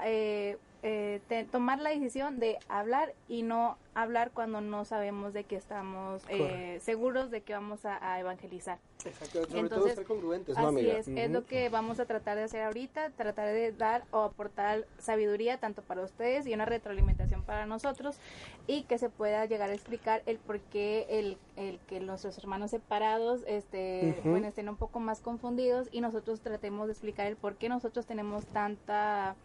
[0.04, 5.44] eh, eh, te- tomar la decisión de hablar y no hablar cuando no sabemos de
[5.44, 8.80] que estamos eh, seguros de que vamos a, a evangelizar.
[9.06, 10.98] Exacto, sobre todo Entonces, ser congruentes, Así ¿no, amiga?
[10.98, 14.86] es, es lo que vamos a tratar de hacer ahorita, tratar de dar o aportar
[14.98, 18.18] sabiduría tanto para ustedes y una retroalimentación para nosotros
[18.66, 22.72] y que se pueda llegar a explicar el por qué el, el que nuestros hermanos
[22.72, 27.56] separados este, bueno, estén un poco más confundidos y nosotros tratemos de explicar el por
[27.56, 29.36] qué nosotros tenemos tanta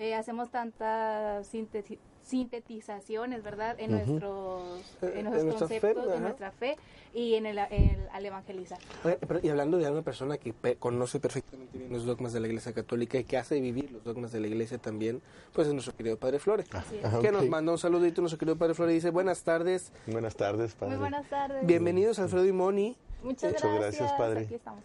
[0.00, 3.76] eh, hacemos tantas sinteti- sintetizaciones, ¿verdad?
[3.78, 6.76] En nuestros, Eh, en en nuestros nuestra fe, conceptos, en nuestra fe
[7.12, 8.78] y en el, el- al evangelizar.
[9.04, 12.40] Oye, pero- y hablando de una persona que pe- conoce perfectamente bien los dogmas de
[12.40, 15.20] la Iglesia Católica y que hace vivir los dogmas de la Iglesia también,
[15.52, 16.66] pues es nuestro querido Padre Flores.
[16.72, 20.34] Ajá, Que nos manda un saludito nuestro querido Padre Flores y dice, buenas tardes, Buenas
[20.34, 20.92] tardes, padre.
[20.94, 21.66] Muy buenas tardes.
[21.66, 22.96] bienvenidos Alfredo y Moni.
[23.22, 23.80] Muchas Muchas gracias.
[24.00, 24.40] gracias, padre.
[24.46, 24.84] Aquí estamos.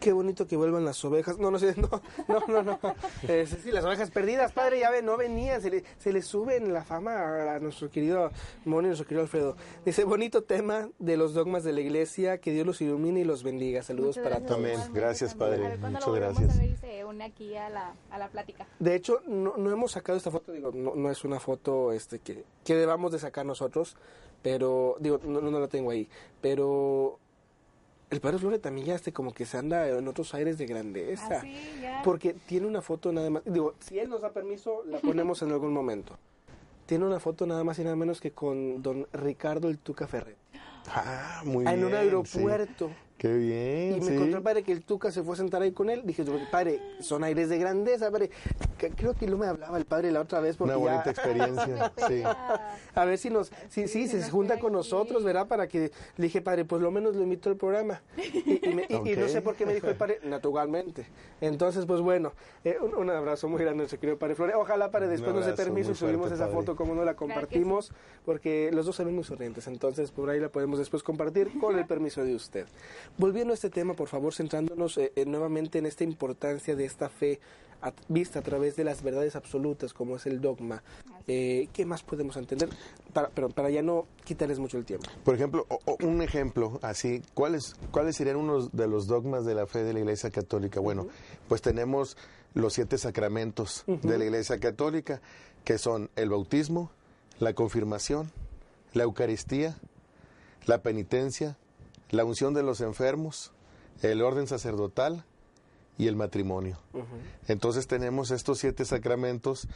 [0.00, 1.38] Qué bonito que vuelvan las ovejas.
[1.38, 1.88] No, no sé, no,
[2.28, 2.78] no, no, no.
[3.28, 5.60] Eh, sí, las ovejas perdidas, padre, ya ve, no venían.
[5.62, 8.30] Se le, se le suben la fama a, nuestro querido
[8.64, 9.56] Moni, nuestro querido Alfredo.
[9.84, 13.42] Dice, bonito tema de los dogmas de la iglesia, que Dios los ilumine y los
[13.42, 13.82] bendiga.
[13.82, 14.58] Saludos para todos.
[14.58, 14.78] Amén.
[14.92, 15.66] Gracias, padre.
[15.66, 16.56] A ver cuándo Muchas gracias.
[16.56, 18.66] a ver y se une aquí a la, a la plática.
[18.78, 22.18] De hecho, no, no hemos sacado esta foto, digo, no, no es una foto este
[22.18, 23.96] que, que debamos de sacar nosotros,
[24.42, 26.08] pero, digo, no, no la tengo ahí,
[26.40, 27.18] pero
[28.10, 31.38] el Padre Flore también ya este como que se anda en otros aires de grandeza.
[31.38, 32.02] Así, ya.
[32.04, 35.50] Porque tiene una foto nada más, digo, si él nos da permiso, la ponemos en
[35.52, 36.18] algún momento.
[36.86, 40.36] Tiene una foto nada más y nada menos que con don Ricardo el Tuca Ferret.
[40.88, 41.84] Ah, muy en bien.
[41.84, 42.88] un aeropuerto.
[42.88, 42.94] sí.
[43.18, 44.12] Qué bien, Y me sí.
[44.12, 46.02] encontré, padre, que el Tuca se fue a sentar ahí con él.
[46.04, 48.30] Dije, padre, son aires de grandeza, padre.
[48.94, 51.92] Creo que no me hablaba el padre la otra vez porque Una ya- bonita experiencia,
[52.08, 52.22] sí.
[52.94, 55.46] A ver si nos, si, sí, Sí, se junta con nosotros, ¿verdad?
[55.48, 58.02] Para que le dije, padre, pues lo menos lo invito al programa.
[58.18, 61.06] Y, y me- y- y no sé por qué me dijo el padre, naturalmente.
[61.40, 64.56] Entonces, pues bueno, eh, un, un abrazo muy grande a nuestro querido padre Flores.
[64.58, 66.54] Ojalá, padre, después nos dé permiso y fuerte, subimos esa padre.
[66.56, 67.92] foto, como no la compartimos,
[68.26, 69.66] porque los dos se ven muy sonrientes.
[69.68, 72.66] Entonces, por ahí la podemos después compartir con el permiso de usted.
[73.18, 77.08] Volviendo a este tema, por favor, centrándonos eh, eh, nuevamente en esta importancia de esta
[77.08, 77.40] fe
[77.82, 80.82] a- vista a través de las verdades absolutas, como es el dogma.
[81.28, 82.68] Eh, ¿Qué más podemos entender?
[83.12, 85.08] Para, pero para ya no quitarles mucho el tiempo.
[85.24, 89.54] Por ejemplo, o- o un ejemplo así, ¿cuáles, ¿cuáles serían unos de los dogmas de
[89.54, 90.80] la fe de la Iglesia Católica?
[90.80, 91.08] Bueno,
[91.48, 92.16] pues tenemos
[92.54, 95.20] los siete sacramentos de la Iglesia Católica,
[95.64, 96.90] que son el bautismo,
[97.40, 98.30] la confirmación,
[98.94, 99.76] la Eucaristía,
[100.64, 101.58] la penitencia,
[102.10, 103.52] la unción de los enfermos,
[104.02, 105.24] el orden sacerdotal
[105.98, 106.78] y el matrimonio.
[107.48, 109.68] Entonces tenemos estos siete sacramentos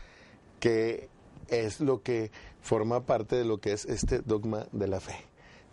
[0.59, 1.09] que
[1.49, 5.31] es lo que forma parte de lo que es este dogma de la fe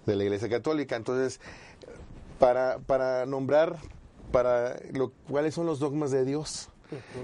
[0.07, 0.95] de la Iglesia Católica.
[0.95, 1.39] Entonces,
[2.39, 3.77] para, para nombrar
[4.31, 6.69] para lo, cuáles son los dogmas de Dios,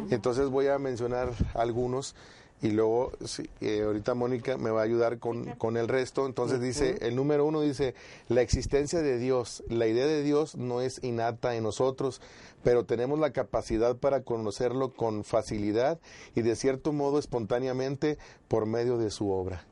[0.09, 2.15] entonces voy a mencionar algunos
[2.64, 6.26] y luego sí, eh, ahorita Mónica me va a ayudar con, con el resto.
[6.26, 7.93] Entonces dice, el número uno dice,
[8.30, 12.22] la existencia de Dios, la idea de Dios no es innata en nosotros,
[12.64, 15.99] pero tenemos la capacidad para conocerlo con facilidad
[16.36, 19.66] y de cierto modo espontáneamente por medio de su obra.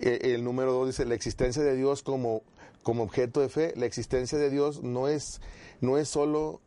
[0.00, 0.06] Es.
[0.06, 2.42] Eh, el número dos dice la existencia de Dios como,
[2.82, 3.74] como objeto de fe.
[3.76, 5.42] La existencia de Dios no es,
[5.82, 6.62] no es solo,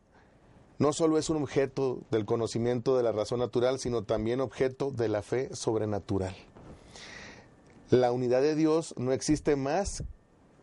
[0.78, 5.08] no solo es un objeto del conocimiento de la razón natural, sino también objeto de
[5.08, 6.34] la fe sobrenatural.
[7.90, 10.04] La unidad de Dios no existe más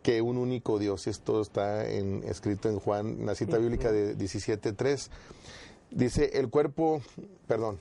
[0.03, 1.07] que un único Dios.
[1.07, 5.09] Esto está en- escrito en Juan, en la cita bíblica de 17.3.
[5.91, 7.01] Dice, el cuerpo,
[7.47, 7.79] perdón,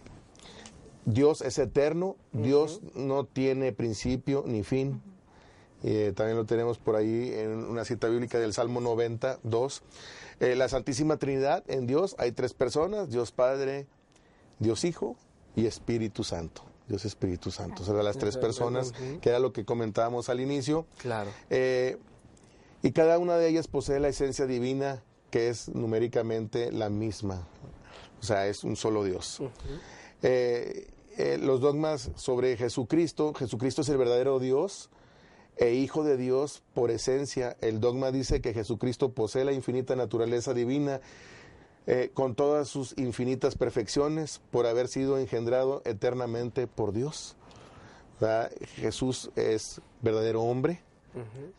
[1.05, 5.03] Dios es eterno, Dios no tiene principio ni fin.
[5.85, 9.83] Eh, también lo tenemos por ahí en una cita bíblica del Salmo 92.
[10.41, 13.87] Eh, la Santísima Trinidad, en Dios hay tres personas, Dios Padre,
[14.59, 15.17] Dios Hijo
[15.55, 16.63] y Espíritu Santo.
[16.89, 17.83] Dios Espíritu Santo.
[17.83, 20.87] O sea, las tres personas, que era lo que comentábamos al inicio.
[20.99, 21.31] Claro.
[21.51, 21.99] Eh,
[22.83, 27.47] y cada una de ellas posee la esencia divina que es numéricamente la misma.
[28.21, 29.41] O sea, es un solo Dios.
[30.23, 34.91] Eh, eh, los dogmas sobre Jesucristo, Jesucristo es el verdadero Dios
[35.57, 37.57] e Hijo de Dios por esencia.
[37.61, 41.01] El dogma dice que Jesucristo posee la infinita naturaleza divina
[41.87, 47.37] eh, con todas sus infinitas perfecciones por haber sido engendrado eternamente por Dios.
[48.77, 50.81] Jesús es verdadero hombre,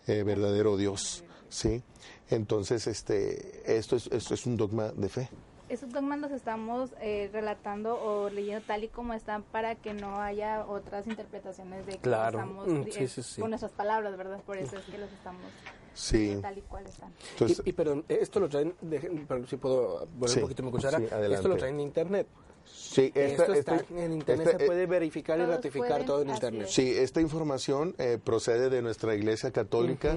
[0.07, 1.83] eh, verdadero Dios, ¿sí?
[2.29, 5.29] Entonces, este, esto es, esto es un dogma de fe.
[5.67, 10.21] Esos dogmas los estamos eh, relatando o leyendo tal y como están para que no
[10.21, 12.37] haya otras interpretaciones de que Claro.
[12.39, 13.41] estamos Mm, eh, sí, sí, sí.
[13.41, 14.41] con nuestras palabras, ¿verdad?
[14.45, 15.41] Por eso es que los estamos
[15.95, 16.17] Sí.
[16.19, 17.11] leyendo tal y cual están.
[17.31, 20.61] Entonces, y, y perdón, esto lo traen, dejen- perdón, si puedo volver Sí, un poquito
[20.63, 22.27] mi cuchara, esto lo traen en internet.
[22.63, 26.21] sí, esta- esto está esta- en internet, esta- se puede verificar y ratificar pueden, todo
[26.21, 26.67] en internet.
[26.67, 26.73] es.
[26.75, 30.15] Sí, esta información eh, procede de nuestra Iglesia Católica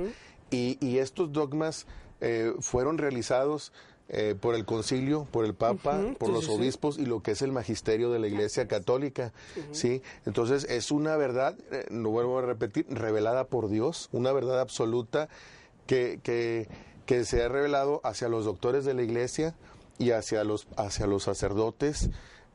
[0.50, 1.86] y, y estos dogmas
[2.20, 3.72] eh, fueron realizados
[4.08, 7.32] eh, por el concilio, por el Papa, por sí, los sí, obispos y lo que
[7.32, 9.32] es el magisterio de la Iglesia Católica.
[9.72, 14.60] Sí, entonces es una verdad, eh, lo vuelvo a repetir, revelada por Dios, una verdad
[14.60, 15.28] absoluta
[15.86, 16.68] que, que,
[17.04, 19.54] que se ha revelado hacia los doctores de la Iglesia
[19.98, 22.08] y hacia los, hacia los sacerdotes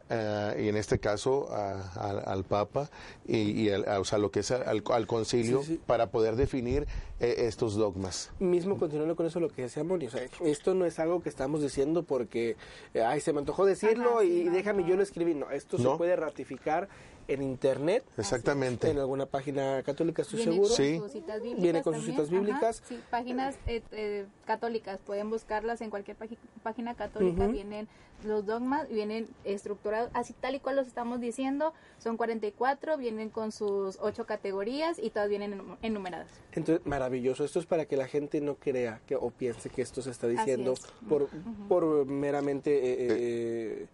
[0.09, 2.89] eh, y en este caso a- a- al Papa
[3.25, 5.81] y, y al- a- o sea, lo que es al, al concilio Sí, sí.
[5.85, 6.87] para poder definir
[7.19, 8.31] eh, estos dogmas.
[8.39, 11.29] Mismo continuando con eso lo que decía Moni, o sea, esto no es algo que
[11.29, 12.57] estamos diciendo porque,
[12.93, 14.89] eh, ay, se me antojó decirlo Ajá, sí, y no, déjame no.
[14.89, 15.33] yo lo escribí.
[15.33, 15.91] No, esto No.
[15.93, 16.89] se puede ratificar
[17.27, 18.89] en internet, Exactamente.
[18.89, 20.67] en alguna página católica, estoy Viene seguro.
[20.69, 20.97] con Sí.
[20.99, 22.79] sus citas bíblicas Viene con sus citas bíblicas.
[22.79, 26.17] Ajá, sí, páginas eh, eh, católicas, pueden buscarlas en cualquier
[26.63, 27.87] página, católica, vienen
[28.23, 33.51] los dogmas, vienen estructurados, así tal y cual los estamos diciendo, son 44, vienen con
[33.51, 36.29] sus ocho categorías y todas vienen enum- enumeradas.
[36.53, 37.43] Entonces, maravilloso.
[37.43, 40.27] Esto es para que la gente no crea que o piense que esto se está
[40.27, 40.81] diciendo es.
[41.09, 41.27] por,
[41.67, 43.87] por meramente, eh, eh, eh,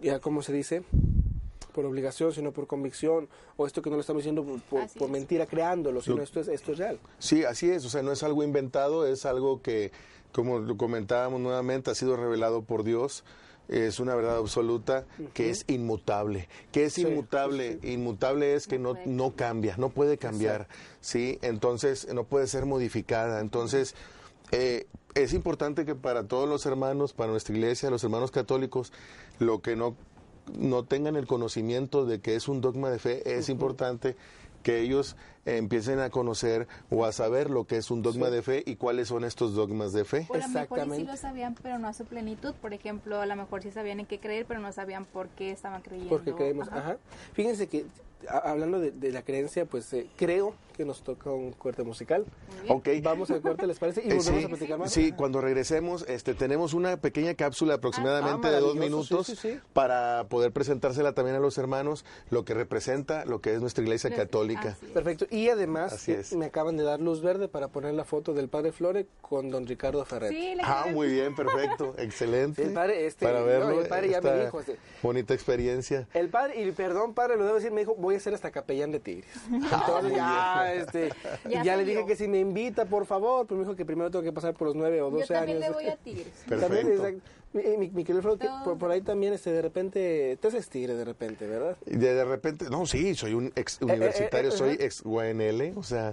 [0.00, 0.82] ya, ¿cómo se dice?
[1.76, 6.00] Por obligación, sino por convicción, o esto que no lo estamos diciendo por, mentira creándolo,
[6.00, 6.98] sino Lo- esto es, esto es real.
[7.18, 9.92] Sí, así es, o sea, no es algo inventado, es algo que,
[10.32, 13.24] como lo comentábamos nuevamente, ha sido revelado por Dios,
[13.68, 15.04] es una verdad absoluta
[15.34, 16.48] que es inmutable.
[16.72, 17.78] que es Sí, inmutable?
[17.82, 20.68] Inmutable es que No no cambia, no puede cambiar,
[21.02, 21.38] ¿sí?
[21.42, 23.40] Entonces, no puede ser modificada.
[23.42, 23.94] Entonces,
[24.50, 28.92] eh, es importante que para todos los hermanos, para nuestra iglesia, los hermanos católicos,
[29.40, 29.94] lo que no,
[30.58, 34.16] no tengan el conocimiento de que es un dogma de fe, es importante
[34.62, 38.32] que ellos empiecen a conocer o a saber lo que es un dogma Sí.
[38.32, 40.26] de fe y cuáles son estos dogmas de fe.
[40.28, 42.52] O a lo mejor sí lo sabían, pero no a su plenitud.
[42.60, 45.52] Por ejemplo, a lo mejor sí sabían en qué creer, pero no sabían por qué
[45.52, 46.10] estaban creyendo.
[46.10, 46.78] Porque creemos, Ajá.
[46.78, 46.96] ajá.
[47.34, 47.86] Fíjense que
[48.28, 52.24] a- hablando de, de la creencia, pues eh, creo que nos toca un corte musical.
[52.68, 52.88] Ok.
[53.02, 54.02] Vamos al corte, ¿les parece?
[54.04, 54.92] Y Eh, volvemos sí, a platicar más.
[54.92, 59.52] sí, cuando regresemos, este, tenemos una pequeña cápsula aproximadamente Ah, de dos minutos sí, sí,
[59.54, 59.60] sí.
[59.72, 64.14] para poder presentársela también a los hermanos, lo que representa lo que es nuestra iglesia
[64.14, 64.76] católica.
[64.92, 65.26] Perfecto.
[65.30, 66.32] Y además, Así es.
[66.34, 69.66] me acaban de dar luz verde para poner la foto del padre Flore con don
[69.66, 70.32] Ricardo Ferrer.
[70.62, 72.62] Ah, muy bien, perfecto, excelente.
[72.62, 76.06] El padre, este, para no, verlo, el padre ya me esta dijo, este- bonita experiencia.
[76.14, 78.90] El padre, y perdón, padre, lo debo decir, me dijo, voy a ser hasta capellán
[78.92, 79.26] de Tigres.
[79.50, 81.10] Entonces ya, este,
[81.50, 84.10] Ya ya, le dije que si me invita, por favor, pero me dijo que primero
[84.10, 85.68] tengo que pasar por los nueve o Yo doce también años.
[85.68, 86.26] le voy a Tigres.
[86.48, 86.92] También, Perfecto.
[87.06, 87.30] exacto.
[87.52, 90.94] Mi, mi, mi querido que por, por ahí también, este, de repente, te haces tigre
[90.94, 91.76] de repente, ¿verdad?
[91.86, 94.84] Y de, de repente, no, sí, soy un ex universitario, eh, eh, soy ajá.
[94.84, 96.12] ex UNL, o sea,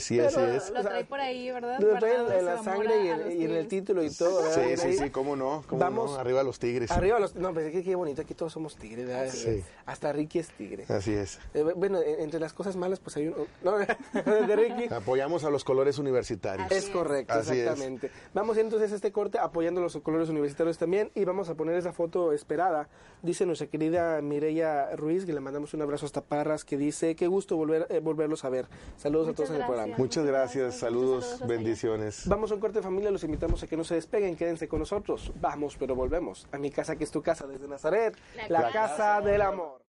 [0.00, 0.70] sí, así es.
[0.70, 1.80] Lo trae por ahí, ¿verdad?
[1.80, 4.76] Lo trae en, la sangre y en, los y en el título y todo, ¿verdad?
[4.76, 6.90] Sí, sí, sí, cómo no, cómo Vamos- no, arriba los tigres.
[6.90, 7.34] Arriba los...
[7.34, 9.28] No, pues qué, qué bonito, aquí todos somos tigres, ¿verdad?
[9.32, 9.62] Sí.
[9.86, 10.84] Hasta Ricky es tigre.
[10.88, 11.38] Así es.
[11.54, 13.36] Eh, bueno, en- entre las cosas malas, pues hay uno...
[13.62, 13.76] No,
[14.46, 14.92] de Ricky.
[14.92, 16.66] Apoyamos a los colores universitarios.
[16.66, 17.58] Así Es correcto, Así es.
[17.58, 18.10] exactamente.
[18.34, 21.92] Vamos entonces a este corte apoyando los colores universitarios también y vamos a poner esa
[21.92, 22.88] foto esperada.
[23.22, 27.26] Dice nuestra querida Mireya Ruiz, que le mandamos un abrazo hasta Parras, que dice, qué
[27.28, 28.66] gusto volver, eh, volverlos a ver.
[28.96, 29.98] Saludos a todos en el gracias.
[29.98, 32.26] Muchas gracias, saludos, bendiciones.
[32.26, 35.32] Vamos a un corte familia, los invitamos a que no se despeguen, quédense con nosotros.
[35.40, 36.46] Vamos, pero volvemos.
[36.52, 38.16] A mi casa, que es tu casa desde Nazaret,
[38.48, 39.81] La la, casa casa del amor.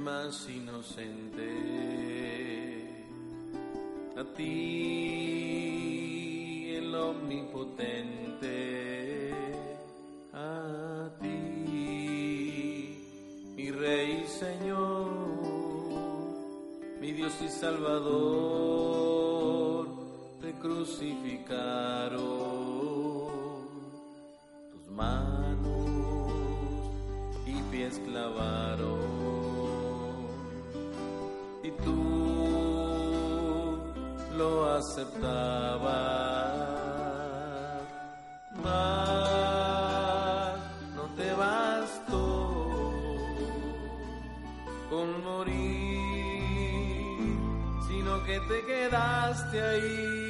[0.00, 1.44] Más inocente,
[4.16, 5.54] a ti,
[6.74, 8.48] el omnipotente,
[10.32, 11.28] a ti,
[13.54, 15.10] mi Rey y Señor,
[16.98, 18.56] mi Dios y Salvador,
[20.40, 22.20] te crucificaron.
[24.72, 25.90] Tus manos
[27.46, 29.09] y pies clavaron
[31.84, 33.78] tú
[34.36, 35.90] lo aceptabas.
[38.62, 39.00] Mas
[40.96, 42.92] no te bastó
[44.90, 45.70] con morir
[47.88, 50.29] sino que te quedaste ahí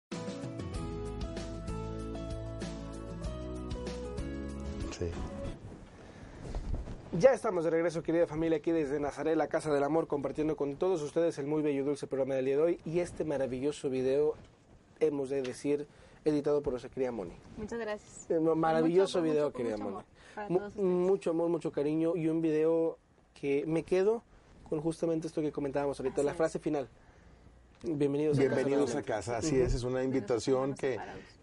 [5.01, 5.09] Sí.
[7.19, 10.75] Ya estamos de regreso, querida familia, aquí desde Nazaret, la Casa del Amor, compartiendo con
[10.75, 13.89] todos ustedes el muy bello y dulce programa del día de hoy y este maravilloso
[13.89, 14.35] video,
[14.99, 15.87] hemos de decir,
[16.23, 17.33] editado por nuestra querida Moni.
[17.57, 18.29] Muchas gracias.
[18.29, 20.05] Eh, Maravilloso mucho- video, querida mucho Moni.
[20.37, 22.97] amor mucho amor, mucho cariño y un video
[23.33, 24.23] que me quedo
[24.69, 26.37] con justamente esto que comentábamos ahorita, Así la es.
[26.37, 26.87] frase final.
[27.83, 30.97] Bienvenidos, a casa Bienvenidos a casa, así es, es una invitación que,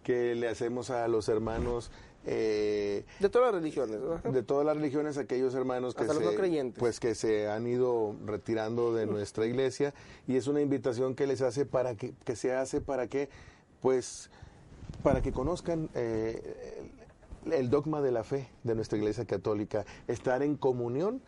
[0.05, 1.91] que le hacemos a los hermanos
[2.27, 4.31] eh, De todas las religiones, ¿no?
[4.31, 8.95] de todas las religiones, aquellos hermanos que se, no pues que se han ido retirando
[8.95, 9.95] de nuestra iglesia
[10.27, 13.29] y es una invitación que les hace para que, que se hace para que
[13.81, 14.31] pues
[15.03, 16.83] para que conozcan eh,
[17.45, 21.23] el, el dogma de la fe de nuestra iglesia católica, estar en comunión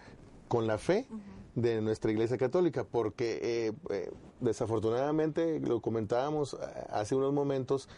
[0.49, 1.07] con la fe
[1.55, 4.11] de nuestra iglesia católica, porque eh, eh,
[4.41, 6.57] desafortunadamente, lo comentábamos
[6.91, 7.89] hace unos momentos,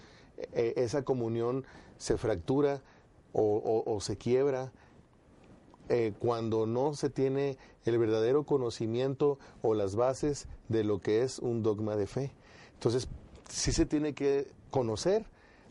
[0.52, 1.64] eh, esa comunión
[2.02, 2.82] se fractura
[3.32, 4.72] o, se quiebra
[5.88, 11.38] eh, cuando no se tiene el verdadero conocimiento o las bases de lo que es
[11.38, 12.32] un dogma de fe.
[12.74, 13.06] Entonces,
[13.48, 15.26] sí se tiene que conocer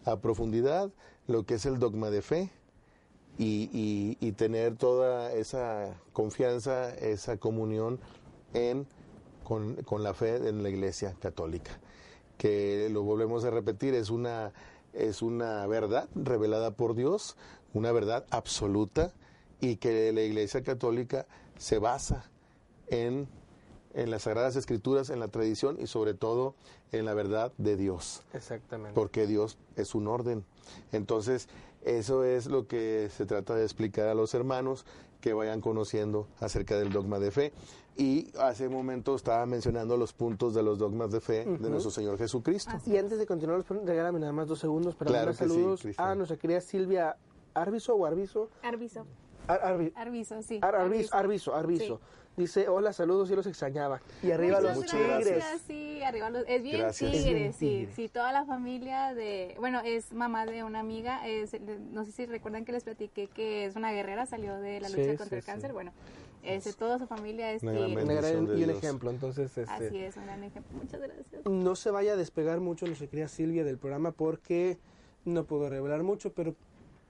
[0.06, 0.90] a profundidad
[1.28, 2.50] lo que es el dogma de fe
[3.38, 8.00] y, y- y tener toda esa confianza, esa comunión
[8.54, 8.88] en,
[9.44, 11.72] con, con la fe en la Iglesia Católica.
[12.38, 14.52] Que lo volvemos a repetir, es una,
[14.94, 17.38] es una verdad revelada por Dios,
[17.74, 19.14] una verdad absoluta
[19.60, 21.28] y que la Iglesia Católica
[21.58, 22.30] se basa
[22.88, 23.28] en,
[23.94, 26.56] en las Sagradas Escrituras, en la tradición y sobre todo
[26.92, 28.94] en la verdad de Dios, Exactamente.
[28.94, 30.44] porque Dios es un orden.
[30.92, 31.48] Entonces,
[31.84, 34.86] eso es lo que se trata de explicar a los hermanos
[35.20, 37.54] que vayan conociendo acerca del dogma de fe.
[37.98, 41.92] Y hace un momento estaba mencionando los puntos de los dogmas de fe de nuestro
[41.92, 42.72] Señor Jesucristo.
[42.86, 46.38] Y antes de continuar, regálame nada más dos segundos para Claro sí, saludos a nuestra
[46.38, 47.18] querida Silvia
[47.54, 48.50] Arbizo o Arbizo.
[48.64, 49.06] Arviso.
[49.48, 50.60] Ar- Arbi- Arviso, sí.
[50.62, 52.00] Ar- Arbizo, Arbizo, Arbizo.
[52.38, 54.02] Dice, hola, saludos, yo los extrañaba.
[54.24, 55.28] Y arriba Muchas los Muchas tigres.
[55.28, 55.62] gracias.
[55.68, 57.12] Sí, arriba los, es bien Gracias.
[57.12, 57.94] tigre, Es bien sí, tigre.
[57.94, 61.52] sí, toda la familia de, bueno, es mamá de una amiga, es,
[61.92, 65.12] no sé si recuerdan que les platiqué que es una guerrera, salió de la lucha
[65.12, 65.46] sí, contra el sí.
[65.46, 65.92] cáncer, bueno,
[66.42, 68.06] es de toda su familia es Una tigre.
[68.06, 70.78] Gran- y un ejemplo, entonces, este, Así es, un gran ejemplo.
[70.78, 71.46] Muchas gracias.
[71.46, 74.78] no se vaya a despegar mucho nuestra querida Silvia del programa porque
[75.26, 76.56] no puedo revelar mucho, pero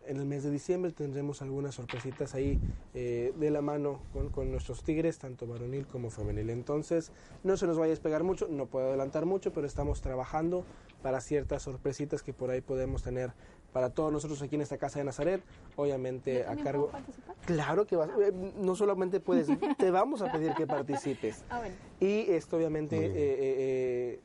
[0.08, 2.60] en el mes de diciembre tendremos algunas sorpresitas ahí
[2.94, 6.50] eh, de la mano con, con nuestros tigres, tanto varonil como femenil.
[6.50, 7.12] Entonces,
[7.44, 10.66] no se nos vaya a despegar mucho, no puedo adelantar mucho, pero estamos trabajando
[11.02, 13.32] para ciertas sorpresitas que por ahí podemos tener
[13.74, 15.42] para todos nosotros aquí en esta casa de Nazaret,
[15.76, 16.88] obviamente ¿Yo a cargo...
[16.88, 17.36] puedo participar?
[17.46, 19.48] Claro que vas, eh, no solamente puedes,
[19.78, 21.44] te vamos a pedir que participes.
[21.50, 21.76] Ah, bueno.
[22.00, 24.20] Y esto obviamente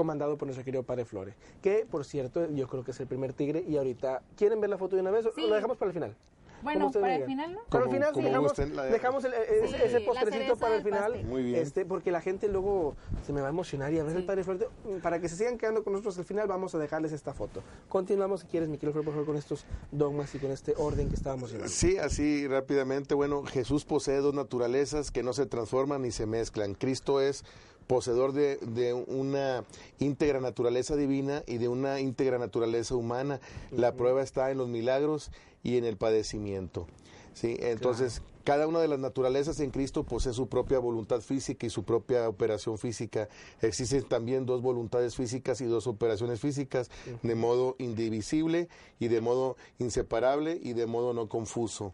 [0.00, 1.32] Comandado por nuestro querido Padre Flore,
[1.62, 4.76] que por cierto yo creo que es el primer tigre y ahorita, ¿quieren ver la
[4.76, 5.40] foto de una vez o Sí.
[5.48, 6.14] lo dejamos para el final?
[6.62, 7.28] Bueno, para el digan.
[7.28, 7.60] final, ¿no?
[7.60, 10.76] Al Como- final sí dejamos, gusten la- dejamos el- ese, Sí, ese la postrecito para
[10.76, 11.12] el final.
[11.12, 11.26] pastel.
[11.26, 11.62] Muy bien.
[11.62, 12.94] Este, porque la gente luego
[13.24, 14.18] se me va a emocionar y a ver Sí.
[14.18, 14.68] el Padre Flore.
[15.02, 17.62] Para que se sigan quedando con nosotros al final, vamos a dejarles esta foto.
[17.88, 21.08] Continuamos, si quieres, mi querido Flor, por favor, con estos dogmas y con este orden
[21.08, 21.72] que estábamos llevando.
[21.72, 23.14] Sí, así rápidamente.
[23.14, 26.74] Bueno, Jesús posee dos naturalezas que no se transforman ni se mezclan.
[26.74, 27.44] Cristo es
[27.86, 29.64] poseedor de, de una
[29.98, 33.40] íntegra naturaleza divina y de una íntegra naturaleza humana.
[33.70, 35.30] La prueba está en los milagros
[35.62, 36.86] y en el padecimiento.
[37.32, 37.56] ¿sí?
[37.60, 41.82] Entonces, cada una de las naturalezas en Cristo posee su propia voluntad física y su
[41.82, 43.28] propia operación física.
[43.60, 46.88] Existen también dos voluntades físicas y dos operaciones físicas
[47.24, 48.68] de modo indivisible
[49.00, 51.92] y de modo inseparable y de modo no confuso.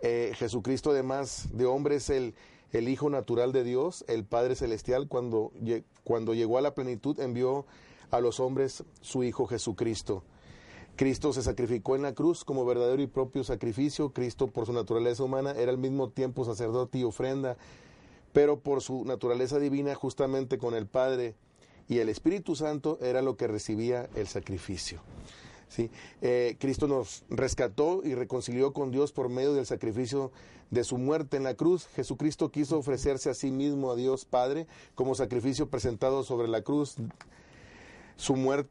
[0.00, 2.34] Eh, Jesucristo, además de hombre, es el,
[2.74, 5.52] el Hijo natural de Dios, el Padre Celestial, cuando,
[6.02, 7.66] cuando llegó a la plenitud, envió
[8.10, 10.24] a los hombres su Hijo Jesucristo.
[10.96, 14.12] Cristo se sacrificó en la cruz como verdadero y propio sacrificio.
[14.12, 17.56] Cristo, por su naturaleza humana, era al mismo tiempo sacerdote y ofrenda,
[18.32, 21.36] pero por su naturaleza divina, justamente con el Padre
[21.88, 25.00] y el Espíritu Santo, era lo que recibía el sacrificio.
[25.74, 25.90] ¿Sí?
[26.22, 30.30] Eh, Cristo nos rescató y reconcilió con Dios por medio del sacrificio
[30.70, 31.86] de su muerte en la cruz.
[31.94, 36.96] Jesucristo quiso ofrecerse a sí mismo a Dios Padre como sacrificio presentado sobre la cruz,
[38.16, 38.70] su muerte,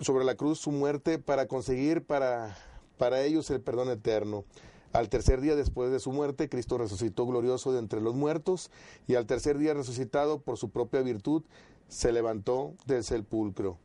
[0.00, 2.56] sobre la cruz su muerte para conseguir para,
[2.98, 4.44] para ellos el perdón eterno.
[4.92, 8.70] Al tercer día después de su muerte, Cristo resucitó glorioso de entre los muertos
[9.06, 11.42] y al tercer día resucitado por su propia virtud,
[11.88, 13.78] se levantó del sepulcro.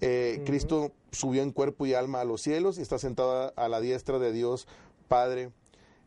[0.00, 3.80] Eh, Cristo subió en cuerpo y alma a los cielos y está sentado a la
[3.80, 4.66] diestra de Dios
[5.08, 5.50] Padre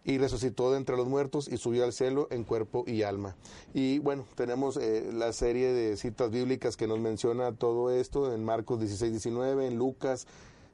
[0.06, 3.36] y resucitó de entre los muertos y subió al cielo en cuerpo y alma.
[3.74, 8.44] Y bueno, tenemos eh, la serie de citas bíblicas que nos menciona todo esto en
[8.44, 10.28] Marcos 16, 19, en Lucas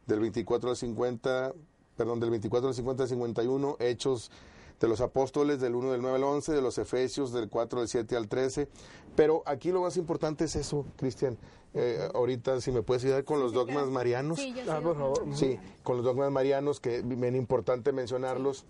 [0.08, 1.54] del 24 al 50,
[1.96, 4.32] perdón, del 24 al 50 al 51, Hechos
[4.80, 7.88] de los apóstoles del 1 del 9 al 11, de los Efesios del 4 del
[7.90, 8.68] 7 al 13.
[9.16, 11.38] Pero aquí lo más importante es eso, Cristian.
[11.74, 14.40] Eh, ahorita, si me puedes ayudar con los dogmas marianos.
[14.40, 15.26] Sí, Ah, por favor.
[15.36, 18.66] Sí, con los dogmas marianos, que bien importante mencionarlos.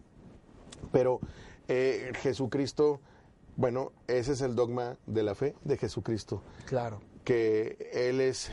[0.92, 1.20] Pero
[1.68, 3.00] eh, Jesucristo,
[3.56, 7.02] bueno, ese es el dogma de la fe de Jesucristo, Claro.
[7.24, 8.50] que Él es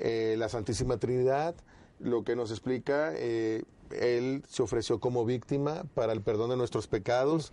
[0.00, 1.54] eh, la Santísima Trinidad,
[2.00, 3.62] lo que nos explica, eh,
[4.00, 7.52] Él se ofreció como víctima para el perdón de nuestros pecados,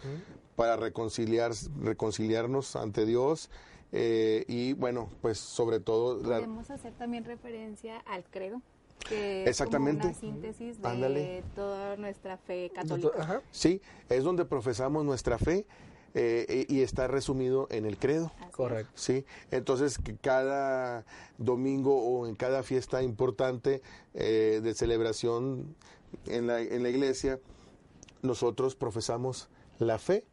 [0.55, 3.49] para reconciliar, reconciliarnos ante Dios.
[3.93, 8.61] eh, y bueno, pues sobre todo la, Podemos hacer también referencia al credo,
[9.09, 10.07] que Exactamente.
[10.09, 11.43] es como una síntesis de Ándale.
[11.55, 13.09] toda nuestra fe católica.
[13.19, 13.41] Ajá.
[13.51, 15.65] Sí, es donde profesamos nuestra fe
[16.13, 18.31] eh, y está resumido en el credo.
[18.51, 18.91] Correcto.
[18.95, 21.05] Sí, entonces que cada
[21.37, 23.81] domingo o en cada fiesta importante
[24.13, 25.75] eh, de celebración
[26.25, 27.39] en la, en la iglesia,
[28.21, 29.49] nosotros profesamos
[29.79, 30.25] la fe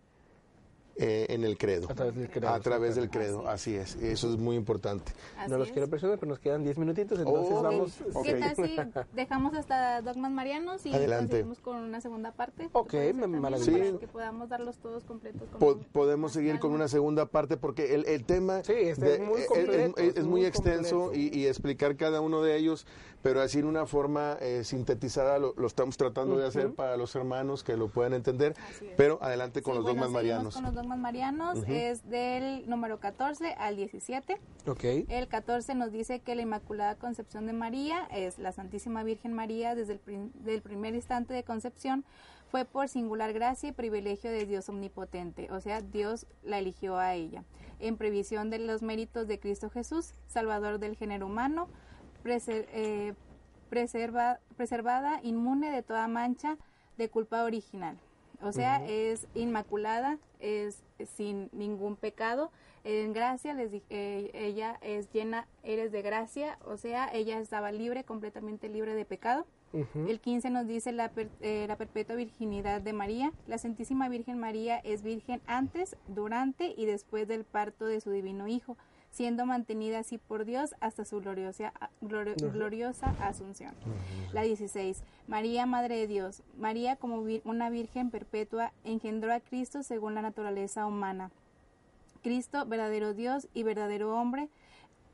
[0.98, 1.88] eh, en el credo.
[1.90, 3.94] A través del credo, A través del credo, así es.
[3.96, 5.12] Eso es muy importante.
[5.38, 5.72] Así no los es.
[5.72, 7.92] quiero presionar, pero nos quedan 10 minutitos, entonces Oh, vamos.
[8.14, 8.24] ok.
[8.24, 8.76] ¿Qué tal si
[9.14, 11.36] dejamos hasta dogmas marianos y Adelante.
[11.36, 12.64] seguimos con una segunda parte?
[12.64, 13.70] ¿Te Ok, maravilloso.
[13.72, 15.48] Para que podamos darlos todos completos.
[15.50, 19.20] con Po- podemos seguir con una segunda parte porque el, el tema Sí, este es
[19.20, 21.36] muy completo, es- es es muy muy extenso completo.
[21.36, 22.86] y, y explicar cada uno de ellos,
[23.22, 27.14] pero así en una forma eh, sintetizada lo, lo estamos tratando de hacer para los
[27.14, 28.54] hermanos que lo puedan entender.
[28.96, 30.54] Pero adelante con Sí, los bueno, dogmas marianos.
[30.54, 34.38] Con los dogmas marianos es del número 14 al 17.
[34.66, 34.84] Ok.
[35.08, 39.74] El 14 nos dice que la Inmaculada Concepción de María es la Santísima Virgen María
[39.74, 42.04] desde el prim- del primer instante de concepción
[42.50, 47.14] fue por singular gracia y privilegio de Dios omnipotente, o sea, Dios la eligió a
[47.14, 47.44] ella,
[47.78, 51.68] en previsión de los méritos de Cristo Jesús, Salvador del género humano,
[52.24, 53.12] preser- eh,
[53.70, 56.56] preserva- preservada, inmune de toda mancha
[56.96, 57.98] de culpa original.
[58.42, 60.82] O sea, es inmaculada, es
[61.16, 62.50] sin ningún pecado.
[62.84, 67.72] En gracia, les dije, eh, ella es llena, eres de gracia, o sea, ella estaba
[67.72, 69.46] libre, completamente libre de pecado.
[70.08, 73.32] El 15 nos dice la, per- eh, la perpetua virginidad de María.
[73.46, 78.48] La Santísima Virgen María es virgen antes, durante y después del parto de su divino
[78.48, 78.78] Hijo,
[79.10, 83.72] siendo mantenida así por Dios hasta su gloriosa, glori- gloriosa asunción.
[84.32, 85.02] La 16.
[85.26, 86.42] María, Madre de Dios.
[86.56, 91.30] María, como vir- una virgen perpetua, engendró a Cristo según la naturaleza humana.
[92.22, 94.48] Cristo, verdadero Dios y verdadero hombre,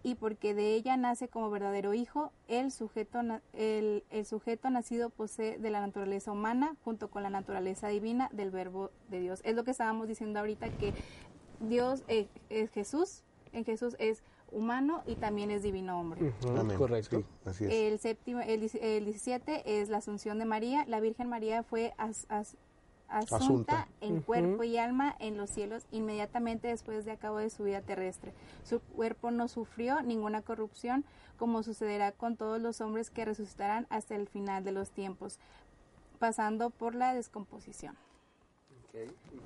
[0.02, 3.20] y porque de ella nace como verdadero hijo, el sujeto,
[3.54, 8.50] el, el sujeto nacido posee de la naturaleza humana junto con la naturaleza divina del
[8.50, 9.40] verbo de Dios.
[9.44, 10.92] Es lo que estábamos diciendo ahorita, que
[11.60, 13.22] Dios eh, es Jesús,
[13.54, 16.32] en Jesús es humano y también es divino hombre.
[16.76, 17.18] Correcto.
[17.20, 17.72] Sí, así es.
[17.72, 20.84] El séptimo, el, el 17 es la Asunción de María.
[20.86, 22.56] La Virgen María fue as- as-
[23.08, 23.88] asunta, Asunta.
[24.00, 28.32] en cuerpo y alma en los cielos inmediatamente después de acabo de su vida terrestre.
[28.64, 31.04] Su cuerpo no sufrió ninguna corrupción,
[31.38, 35.38] como sucederá con todos los hombres que resucitarán hasta el final de los tiempos,
[36.18, 37.96] pasando por la descomposición.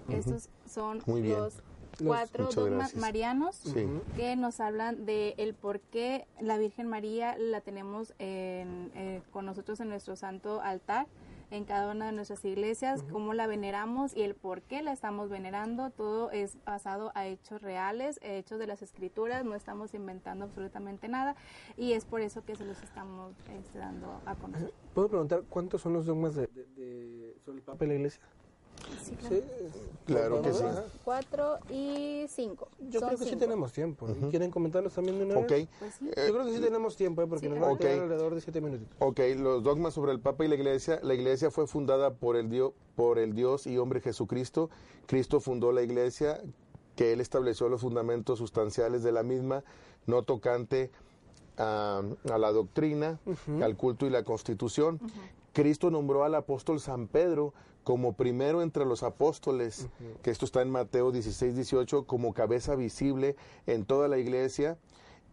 [0.09, 1.39] Estos son Muy bien.
[1.39, 1.63] los
[2.07, 3.87] cuatro dogmas marianos Sí.
[4.17, 9.47] que nos hablan de el por qué la Virgen María la tenemos en- eh, con
[9.47, 11.07] nosotros en nuestro santo altar
[11.51, 15.31] en cada una de nuestras iglesias, cómo la veneramos y el por qué la estamos
[15.31, 15.89] venerando.
[15.89, 21.37] Todo es basado a hechos reales, hechos de las escrituras, no estamos inventando absolutamente nada
[21.79, 24.75] y es por eso que se los estamos este, dando a conocer.
[24.93, 28.21] ¿Puedo preguntar cuántos son los dogmas de, de- de- sobre el Papa y la Iglesia?
[29.05, 29.43] Sí, Sí.
[30.07, 30.65] Claro que sí.
[31.05, 32.69] Cuatro y cinco.
[32.89, 33.41] Yo Son creo que sí cinco.
[33.41, 34.07] tenemos tiempo.
[34.31, 35.49] ¿Quieren comentarlos también de una Ok.
[35.51, 35.69] vez?
[35.79, 36.07] Pues sí.
[36.07, 37.27] Yo creo que sí tenemos tiempo, ¿eh?
[37.27, 38.97] porque Sí, nos va a quedar alrededor de siete minutitos.
[39.01, 40.99] Ok, los dogmas sobre el Papa y la Iglesia.
[41.03, 44.71] La Iglesia fue fundada por el, Dios, por el Dios y hombre Jesucristo.
[45.07, 46.41] Cristo fundó la Iglesia,
[46.97, 49.63] que Él estableció los fundamentos sustanciales de la misma,
[50.07, 50.91] no tocante
[51.59, 52.01] a,
[52.33, 53.19] a la doctrina,
[53.61, 54.99] al culto y la constitución.
[55.53, 57.53] Cristo nombró al apóstol San Pedro
[57.85, 59.89] como primero entre los apóstoles,
[60.23, 63.35] que esto está en Mateo 16, 18, como cabeza visible
[63.67, 64.77] en toda la iglesia,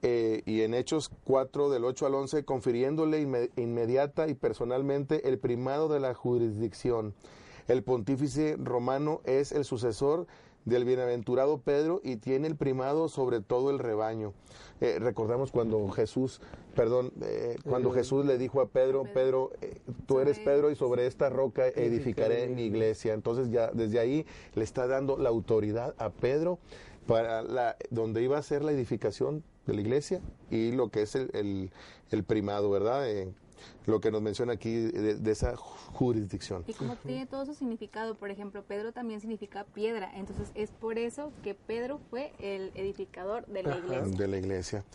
[0.01, 5.37] eh, y en Hechos 4 del 8 al 11, confiriéndole inme- inmediata y personalmente el
[5.39, 7.13] primado de la jurisdicción.
[7.67, 10.27] El pontífice romano es el sucesor
[10.65, 14.33] del bienaventurado Pedro y tiene el primado sobre todo el rebaño.
[14.81, 16.41] Eh, recordamos cuando Jesús,
[16.75, 21.05] perdón, eh, cuando Jesús le dijo a Pedro, Pedro, eh, tú eres Pedro y sobre
[21.07, 23.13] esta roca edificaré mi iglesia.
[23.13, 26.59] Entonces ya desde ahí le está dando la autoridad a Pedro
[27.07, 31.15] para la, donde iba a ser la edificación de la iglesia y lo que es
[31.15, 31.71] el, el-
[32.11, 33.07] el primado, ¿verdad?
[33.85, 36.63] Lo que nos menciona aquí de, de esa jurisdicción.
[36.67, 40.97] Y como tiene todo su significado, por ejemplo, Pedro también significa piedra, entonces es por
[40.97, 44.17] eso que Pedro fue el edificador de la iglesia.
[44.17, 44.85] de la iglesia.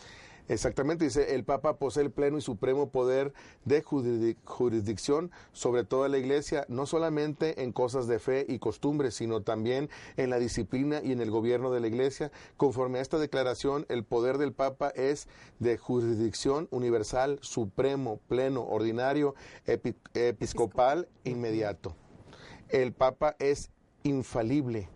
[0.48, 3.32] Exactamente, dice, el Papa posee el pleno y supremo poder
[3.64, 9.14] de jurisdic- jurisdicción sobre toda la iglesia, no solamente en cosas de fe y costumbres,
[9.14, 12.32] sino también en la disciplina y en el gobierno de la iglesia.
[12.56, 15.28] Conforme a esta declaración, el poder del Papa es
[15.60, 19.34] de jurisdicción universal, supremo, pleno, ordinario,
[19.66, 21.94] epi- episcopal, inmediato.
[22.70, 23.70] El Papa es
[24.02, 24.88] infalible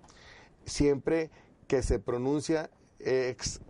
[0.65, 1.31] siempre
[1.69, 3.61] que se pronuncia ex,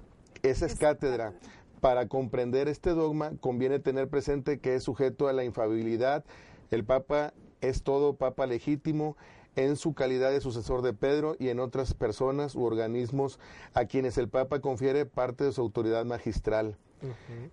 [0.42, 1.32] esa es Es cátedra.
[1.32, 1.54] cátedra.
[1.84, 6.24] Para comprender este dogma conviene tener presente que es sujeto a la infalibilidad.
[6.70, 9.18] El Papa es todo Papa legítimo
[9.54, 13.38] en su calidad de sucesor de Pedro y en otras personas u organismos
[13.74, 16.78] a quienes el Papa confiere parte de su autoridad magistral.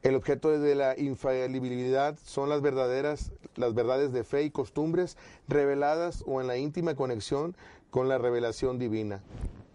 [0.02, 5.18] El objeto de la infalibilidad son las verdaderas, las verdades de fe y costumbres
[5.50, 7.58] reveladas o en la íntima conexión
[7.90, 9.22] con la revelación divina.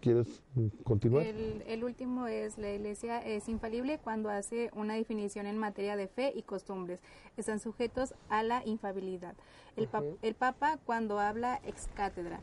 [0.07, 0.41] ¿Quieres
[0.85, 1.25] continuar?
[1.25, 6.07] El, el último es la iglesia es infalible cuando hace una definición en materia de
[6.07, 7.01] fe y costumbres.
[7.35, 9.35] Están sujetos a la infabilidad.
[9.75, 12.39] El, pa- el Papa cuando habla ex cátedra.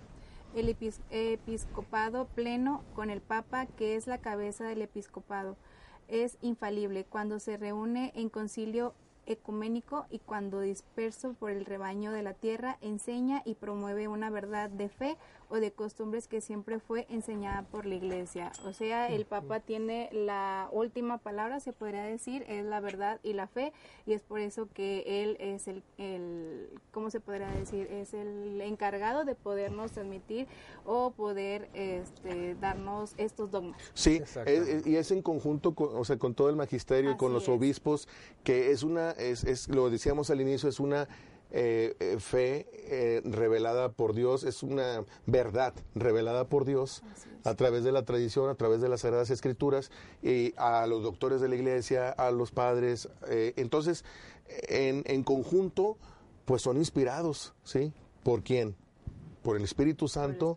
[0.55, 5.57] El epis- episcopado pleno con el Papa que es la cabeza del episcopado.
[6.07, 8.93] Es infalible cuando se reúne en concilio
[9.27, 14.69] ecuménico y cuando disperso por el rebaño de la tierra enseña y promueve una verdad
[14.69, 15.17] de fe
[15.51, 18.53] o de costumbres que siempre fue enseñada por la iglesia.
[18.65, 23.33] O sea, el Papa tiene la última palabra, se podría decir, es la verdad y
[23.35, 23.73] la fe
[24.07, 27.87] y es por eso que él es el, el ¿cómo se podría decir?
[27.91, 30.47] Es el encargado de podernos transmitir
[30.85, 33.81] o poder este, darnos estos dogmas.
[33.95, 34.51] Sí, Exacto.
[34.51, 37.29] es- es- y es en conjunto con, o sea, con todo el magisterio y con
[37.29, 37.49] Así los es.
[37.49, 38.09] obispos,
[38.43, 41.09] que es una, es, es lo decíamos al inicio, es una
[41.57, 47.03] eh, eh, fe eh, revelada por Dios, es una verdad revelada por Dios
[47.45, 51.41] a través de la tradición, a través de las Sagradas Escrituras, y a los doctores
[51.41, 53.09] de la iglesia, a los padres.
[53.29, 54.05] eh, entonces,
[54.69, 55.97] en, en conjunto,
[56.45, 57.93] pues son inspirados, ¿sí?
[58.25, 58.75] ¿Por quién?
[59.45, 60.57] Por el Espíritu Santo.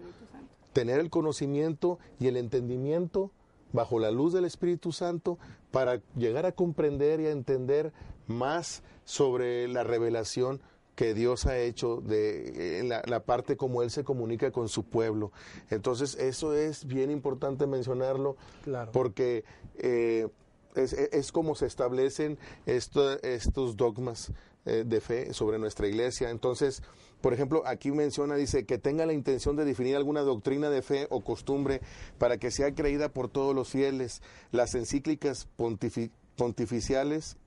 [0.73, 3.31] tener el conocimiento y el entendimiento
[3.71, 5.37] bajo la luz del Espíritu Santo
[5.71, 7.93] para llegar a comprender y a entender
[8.27, 10.61] más sobre la revelación
[10.97, 14.83] que Dios ha hecho de en la, la parte como Él se comunica con su
[14.83, 15.31] pueblo.
[15.69, 18.91] Entonces, eso es bien importante mencionarlo Claro.
[18.91, 19.45] porque
[19.75, 20.27] eh,
[20.73, 24.31] es, es como se establecen esto- estos dogmas
[24.65, 26.31] eh, de fe sobre nuestra iglesia.
[26.31, 26.81] Entonces,
[27.21, 31.05] por ejemplo, aquí menciona, dice, que tenga la intención de definir alguna doctrina de fe
[31.11, 31.79] o costumbre
[32.17, 34.23] para que sea creída por todos los fieles.
[34.51, 37.37] Las encíclicas pontifi- pontificiales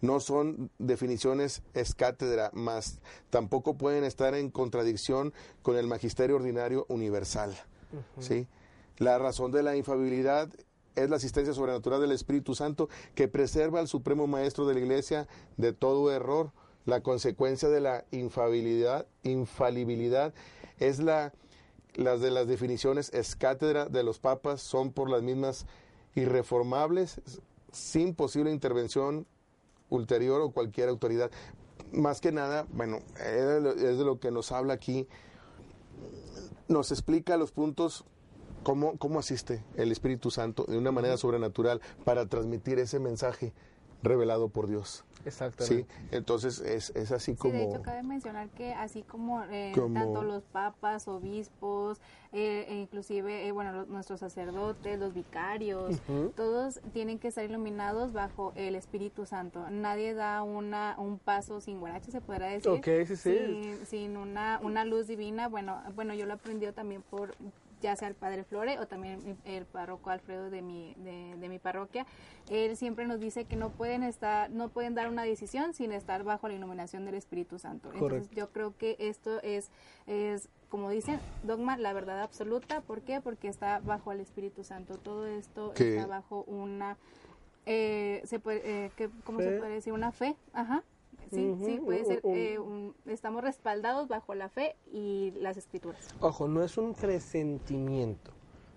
[0.00, 5.32] No son definiciones es cátedra, más tampoco pueden estar en contradicción
[5.62, 7.54] con el magisterio ordinario universal.
[8.18, 8.46] ¿sí?
[8.98, 10.50] La razón de la infabilidad
[10.96, 15.28] es la asistencia sobrenatural del Espíritu Santo que preserva al Supremo Maestro de la Iglesia
[15.56, 16.52] de todo error.
[16.84, 20.32] La consecuencia de la infabilidad, infalibilidad
[20.78, 21.32] es la
[21.94, 25.66] las de las definiciones es cátedra de los papas son por las mismas
[26.14, 27.20] irreformables
[27.72, 29.26] sin posible intervención
[29.90, 31.30] ulterior o cualquier autoridad.
[31.92, 35.08] Más que nada, bueno, es de lo que nos habla aquí.
[36.68, 38.04] Nos explica los puntos,
[38.62, 43.52] cómo, cómo asiste el Espíritu Santo de una manera sobrenatural para transmitir ese mensaje
[44.02, 45.04] revelado por Dios.
[45.18, 45.86] Sí, Exactamente.
[46.12, 47.54] entonces es, es así Sí, como...
[47.54, 51.98] de hecho cabe mencionar que así como, eh, Como- tanto los papas, obispos,
[52.32, 56.00] eh, e inclusive eh, bueno los- nuestros sacerdotes, los vicarios,
[56.36, 59.68] todos tienen que estar iluminados bajo el Espíritu Santo.
[59.70, 62.70] Nadie da una un paso sin guarache, se podrá decir.
[62.70, 63.38] Ok, sí, sí.
[63.38, 65.48] Sin, sin una una luz divina.
[65.48, 67.34] Bueno, bueno yo lo aprendí también por
[67.80, 71.58] ya sea el padre Flore o también el párroco Alfredo de mi de, de mi
[71.58, 72.06] parroquia
[72.50, 76.24] él siempre nos dice que no pueden estar no pueden dar una decisión sin estar
[76.24, 77.90] bajo la iluminación del Espíritu Santo.
[77.92, 79.70] Entonces yo creo que esto es
[80.06, 82.80] es como dicen dogma la verdad absoluta.
[82.82, 83.20] ¿por qué?
[83.20, 84.98] porque está bajo el Espíritu Santo.
[84.98, 86.96] Todo esto está bajo una
[87.66, 89.58] eh, se puede eh, que- cómo se Fe.
[89.58, 90.36] puede decir una fe.
[90.52, 90.82] Ajá
[91.30, 96.48] sí sí puede ser eh, un- estamos respaldados bajo la fe y las escrituras Ojo,
[96.48, 98.32] no es un presentimiento,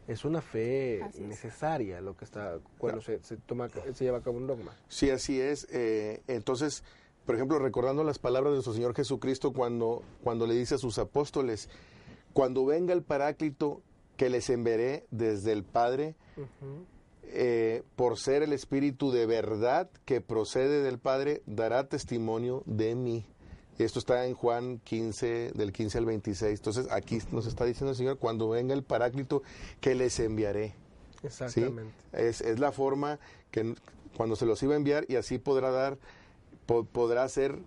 [0.08, 1.28] es una fe Así es.
[1.30, 4.76] necesaria lo que está cuando se, se toma se lleva a cabo un dogma.
[4.88, 5.68] Sí, así es.
[5.72, 6.84] Eh, entonces,
[7.26, 10.98] por ejemplo, recordando las palabras de nuestro Señor Jesucristo cuando, cuando le dice a sus
[11.00, 11.70] apóstoles,
[12.34, 13.82] cuando venga el Paráclito
[14.18, 16.16] que les enviaré desde el Padre,
[17.32, 23.26] eh, por ser el Espíritu de verdad que procede del Padre, dará testimonio de mí.
[23.78, 26.60] Esto está en Juan 15, del 15 al 26.
[26.60, 29.42] Entonces, aquí nos está diciendo el Señor, cuando venga el Paráclito
[29.80, 30.76] que les enviaré.
[31.22, 31.28] ¿sí?
[31.28, 31.94] Exactamente.
[32.14, 33.20] Es, es la forma
[33.50, 33.74] que
[34.16, 35.98] cuando se los iba a enviar y así podrá dar,
[36.68, 37.58] po- podrá ser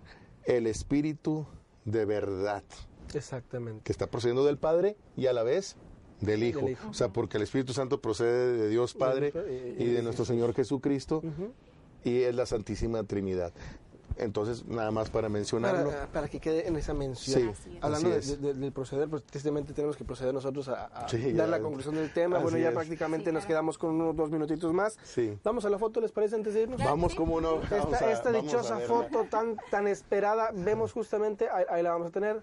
[0.45, 1.45] el espíritu
[1.85, 2.63] de verdad
[3.13, 3.81] Exactamente.
[3.83, 5.75] que está procediendo del Padre y a la vez
[6.25, 6.59] del Hijo.
[6.61, 6.89] Del Hijo.
[6.89, 9.31] O sea, porque el Espíritu Santo procede de Dios Padre
[9.77, 11.21] y- y de nuestro Señor Jesucristo
[12.03, 13.53] y es la Santísima Trinidad.
[14.17, 15.89] Entonces, nada más para mencionarlo.
[15.89, 17.41] Para, para que quede en esa mención.
[17.41, 17.83] Sí, Así es.
[17.83, 18.41] Hablando así de- es.
[18.41, 21.95] de- del proceder, pues tristemente tenemos que proceder nosotros a, a Sí, dar la conclusión
[21.95, 22.39] del tema.
[22.39, 22.73] Bueno, ya es.
[22.75, 24.97] prácticamente Sí, nos quedamos con unos dos minutitos más.
[25.03, 25.37] Sí.
[25.43, 26.81] Vamos a la foto, ¿les parece antes de irnos?
[26.81, 27.61] Vamos como no.
[27.61, 32.11] Esta, a- esta dichosa foto tan tan esperada, vemos justamente, ahí, ahí la vamos a
[32.11, 32.41] tener.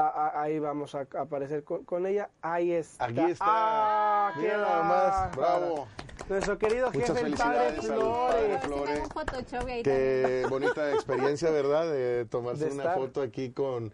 [0.00, 2.30] Ah, ah, ahí vamos a a aparecer con, con ella.
[2.40, 3.06] Ahí está.
[3.06, 3.44] Aquí está.
[3.48, 5.36] Ah, qué nada más.
[5.36, 5.88] Bravo.
[6.28, 8.62] Nuestro querido Muchas jefe, el padre Flores.
[8.62, 9.82] Flore.
[9.82, 11.90] Qué bonita experiencia, ¿verdad?
[11.90, 12.96] De tomarse De una estar.
[12.98, 13.92] foto aquí con,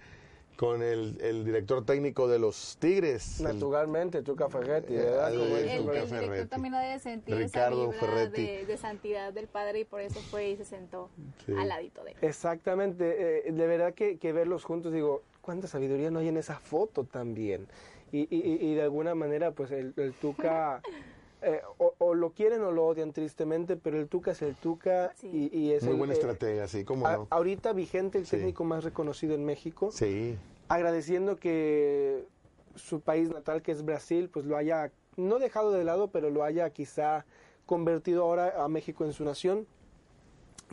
[0.58, 3.40] con el, el director técnico de los Tigres.
[3.40, 5.32] el- Naturalmente, Tuca Ferretti, Eh, ¿verdad?
[5.32, 6.14] El, el Ferretti.
[6.16, 10.00] director también ha de sentir Ricardo esa vibra de, de santidad del padre y por
[10.02, 11.08] eso fue y se sentó
[11.46, 11.52] Sí.
[11.58, 12.16] al ladito de él.
[12.20, 16.58] Exactamente, eh, de verdad que, que verlos juntos, digo, cuánta sabiduría no hay en esa
[16.58, 17.68] foto también.
[18.12, 20.80] Y, y- y- de alguna manera, pues el, el Tuca,
[21.42, 25.12] eh, o, o lo quieren o lo odian tristemente, pero el Tuca es el Tuca
[25.16, 25.50] Sí.
[25.52, 27.26] y, y es Muy el, buena eh, estratega, sí, cómo a- no.
[27.30, 28.36] ahorita vigente, el Sí.
[28.36, 30.36] técnico más reconocido en México, Sí,
[30.68, 32.24] agradeciendo que
[32.76, 36.42] su país natal, que es Brasil, pues lo haya, no dejado de lado, pero lo
[36.42, 37.26] haya quizá
[37.66, 39.66] convertido ahora a México en su nación.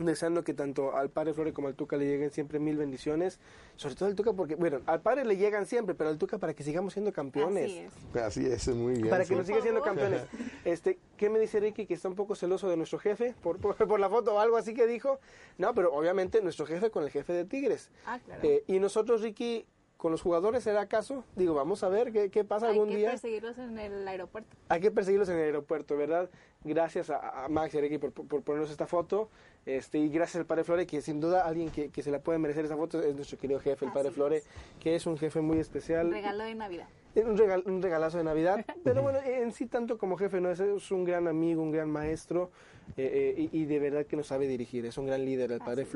[0.04, 3.38] Deseando que tanto al padre Flore como al Tuca le lleguen siempre mil bendiciones.
[3.76, 6.54] Sobre todo al Tuca, porque, bueno, al padre le llegan siempre, pero al Tuca para
[6.54, 7.72] que sigamos siendo campeones.
[8.14, 8.52] Así es.
[8.52, 9.08] así es, muy bien.
[9.08, 9.30] Para sí.
[9.30, 10.22] que nos siga siendo campeones.
[10.64, 11.86] Este, ¿Qué me dice Ricky?
[11.86, 14.56] Que está un poco celoso de nuestro jefe por, por, por la foto o algo
[14.56, 15.18] así que dijo.
[15.58, 17.90] No, pero obviamente nuestro jefe con el jefe de Tigres.
[18.06, 18.40] Ah, claro.
[18.44, 19.66] Eh, y nosotros, Ricky,
[20.02, 21.22] con los jugadores, ¿será acaso?
[21.36, 23.10] Digo, vamos a ver qué, qué pasa Hay algún que día.
[23.10, 24.50] perseguirlos en el aeropuerto.
[24.68, 26.28] Hay que perseguirlos en el aeropuerto, ¿verdad?
[26.64, 29.28] Gracias a, a Max y a Ricky por, por ponernos esta foto.
[29.64, 32.40] Este, y gracias al Padre Flore, que sin duda alguien que, que se la puede
[32.40, 34.48] merecer esa foto es nuestro querido jefe, el Padre Así Flore, es.
[34.80, 36.08] que es un jefe muy especial.
[36.08, 36.88] Un regalo de Navidad.
[37.14, 40.58] Un, regal- un regalazo de Navidad, pero bueno, en sí tanto como jefe, no es,
[40.58, 42.50] es un gran amigo, un gran maestro
[42.96, 45.58] eh, eh, y, y de verdad que nos sabe dirigir, es un gran líder el
[45.60, 45.88] padre Así es.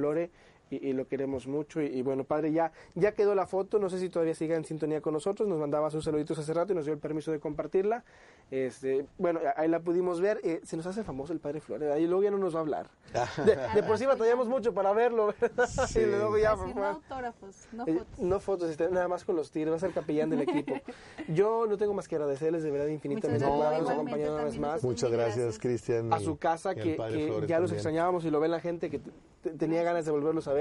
[0.69, 3.89] Y, y lo queremos mucho y, y bueno, padre, ya, ya quedó la foto, no
[3.89, 6.77] sé si todavía siga en sintonía con nosotros, nos mandaba sus saluditos hace rato y
[6.77, 8.03] nos dio el permiso de compartirla,
[8.51, 12.07] este, bueno, ahí la pudimos ver, eh, se nos hace famoso el padre Flore, ahí
[12.09, 12.91] luego ya no nos va a hablar,
[13.45, 15.69] de, de por sí batallamos mucho para verlo, ¿verdad?
[15.87, 16.01] Sí.
[16.01, 16.53] y luego ya...
[16.53, 18.19] Así, no autógrafos, no Eh, fotos.
[18.19, 20.75] No fotos, este, nada más con los tigres, va a ser capellán del equipo.
[21.29, 23.73] Yo no tengo más que agradecerles de verdad infinitamente Muchas por gracias.
[23.73, 25.59] habernos acompañado una vez más Muchas gracias.
[25.61, 26.13] Cristian.
[26.13, 29.01] a su casa, que, que Flores ya los extrañábamos y lo ve la gente, que
[29.59, 30.56] tenía ganas de volverlos a ver.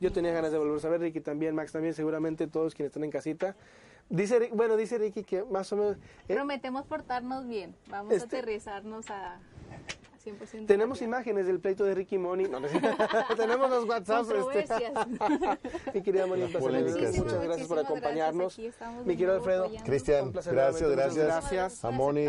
[0.00, 3.04] Yo tenía ganas de volverlos a ver, Ricky también, Max también, seguramente todos quienes están
[3.04, 3.56] en casita.
[4.08, 5.96] Dice, bueno, dice Ricky que más o menos...
[6.28, 7.74] eh, Prometemos portarnos bien.
[7.88, 9.38] Vamos Este- a aterrizarnos a, a
[10.30, 10.66] 100%.
[10.66, 12.44] tenemos imágenes del pleito de Ricky Moni.
[12.44, 12.66] No, no
[13.36, 14.28] tenemos los WhatsApps.
[14.54, 14.92] este.
[15.94, 16.60] Mi querida Moni, un placer.
[16.70, 18.56] polémicas, Muchas gracias por acompañarnos.
[18.56, 19.06] gracias.
[19.06, 19.70] Mi querido Alfredo.
[19.84, 21.24] Cristian, Un placer gracias, gracias.
[21.26, 21.78] gracias.
[21.80, 22.26] Por A Moni.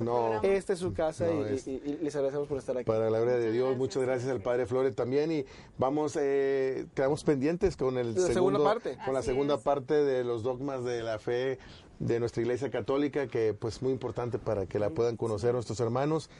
[0.00, 0.42] No.
[0.42, 2.84] Esta es su casa No, y, es- y- y les agradecemos por estar aquí.
[2.86, 3.78] Para la gloria de Dios, gracias.
[3.78, 5.44] muchas gracias al Padre Flores también y
[5.78, 8.98] vamos, eh, quedamos pendientes con el La segunda segundo, parte.
[9.04, 9.60] con la segunda es.
[9.60, 11.58] parte de los dogmas de la fe
[11.98, 16.30] de nuestra Iglesia Católica, que pues muy importante para que la puedan conocer nuestros hermanos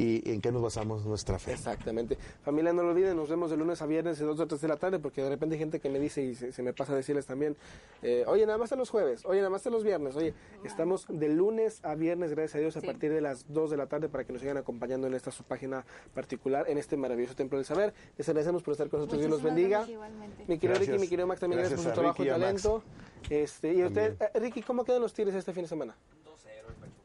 [0.00, 1.52] y en qué nos basamos nuestra fe.
[1.52, 2.16] Exactamente.
[2.42, 4.68] Familia, no lo olviden, nos vemos de lunes a viernes de 2 a 3 de
[4.68, 6.92] la tarde, porque de repente hay gente que me dice y se, se me pasa
[6.92, 7.56] a decirles también,
[8.02, 10.34] eh, oye, nada más a los jueves, oye, nada más a los viernes, oye,
[10.64, 12.86] estamos de lunes a viernes, gracias a Dios, a Sí.
[12.86, 15.42] partir de las 2 de la tarde para que nos sigan acompañando en esta su
[15.42, 15.84] página
[16.14, 17.92] particular, en este maravilloso templo del saber.
[18.16, 19.90] Les agradecemos por estar con nosotros, Dios los Muchísimas bendiga.
[19.92, 20.44] igualmente.
[20.46, 20.88] Mi querido Gracias.
[20.90, 22.82] Ricky, mi querido Max, también gracias, Gracias por su trabajo y talento.
[23.30, 24.30] Este, y usted, También.
[24.34, 25.96] eh, Ricky, ¿cómo quedan los Tigres este fin de semana?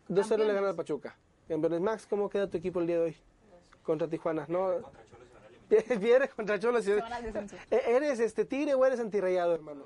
[0.09, 1.17] 2-0 le gana al Pachuca.
[1.47, 3.17] Campeones Max, ¿cómo queda tu equipo el día de hoy?
[3.83, 4.75] Contra Tijuana, ¿no?
[5.99, 6.85] Pierde contra Cholos.
[6.85, 6.97] Se.
[6.97, 9.83] Eh, ¿Eres este tigre o eres antirrayado, hermano?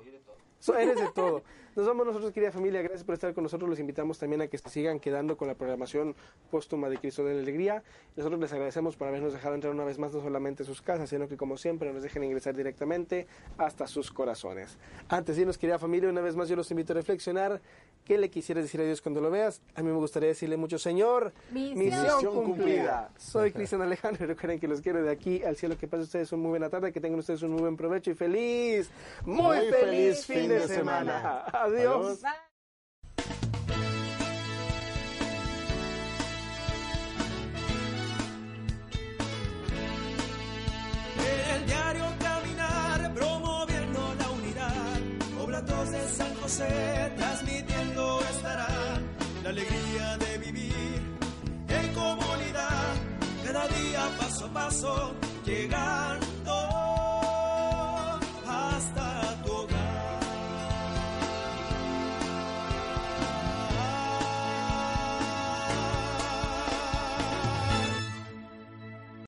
[0.60, 1.42] So- eres de todo.
[1.78, 2.82] Nos vamos nosotros, querida familia.
[2.82, 3.70] Gracias por estar con nosotros.
[3.70, 6.16] Los invitamos también a que se sigan quedando con la programación
[6.50, 7.84] póstuma de Cristo de la Alegría.
[8.16, 11.08] Nosotros les agradecemos por habernos dejado entrar una vez más, no solamente a sus casas,
[11.08, 14.76] sino que, como siempre, nos dejen ingresar directamente hasta sus corazones.
[15.08, 17.60] Antes de irnos, querida familia, una vez más yo los invito a reflexionar.
[18.04, 19.60] ¿Qué le quisieras decir a Dios cuando lo veas?
[19.76, 22.42] A mí me gustaría decirle mucho, Señor, Misión misión cumplida.
[22.42, 23.10] cumplida.
[23.18, 25.76] Soy Cristian Alejandro y recuerden que los quiero de aquí al cielo.
[25.78, 28.14] Que pasen ustedes una muy buena tarde, que tengan ustedes un muy buen provecho y
[28.14, 28.90] feliz,
[29.24, 31.44] muy, Muy feliz, feliz fin de semana.
[31.68, 32.22] Adiós.
[32.22, 32.32] Bye.
[41.18, 45.00] En el diario caminar, promoviendo la unidad.
[45.42, 48.68] Oblatos de San José, transmitiendo estará
[49.42, 51.02] la alegría de vivir
[51.68, 52.94] en comunidad.
[53.44, 55.14] Cada día paso a paso,
[55.44, 56.27] llegando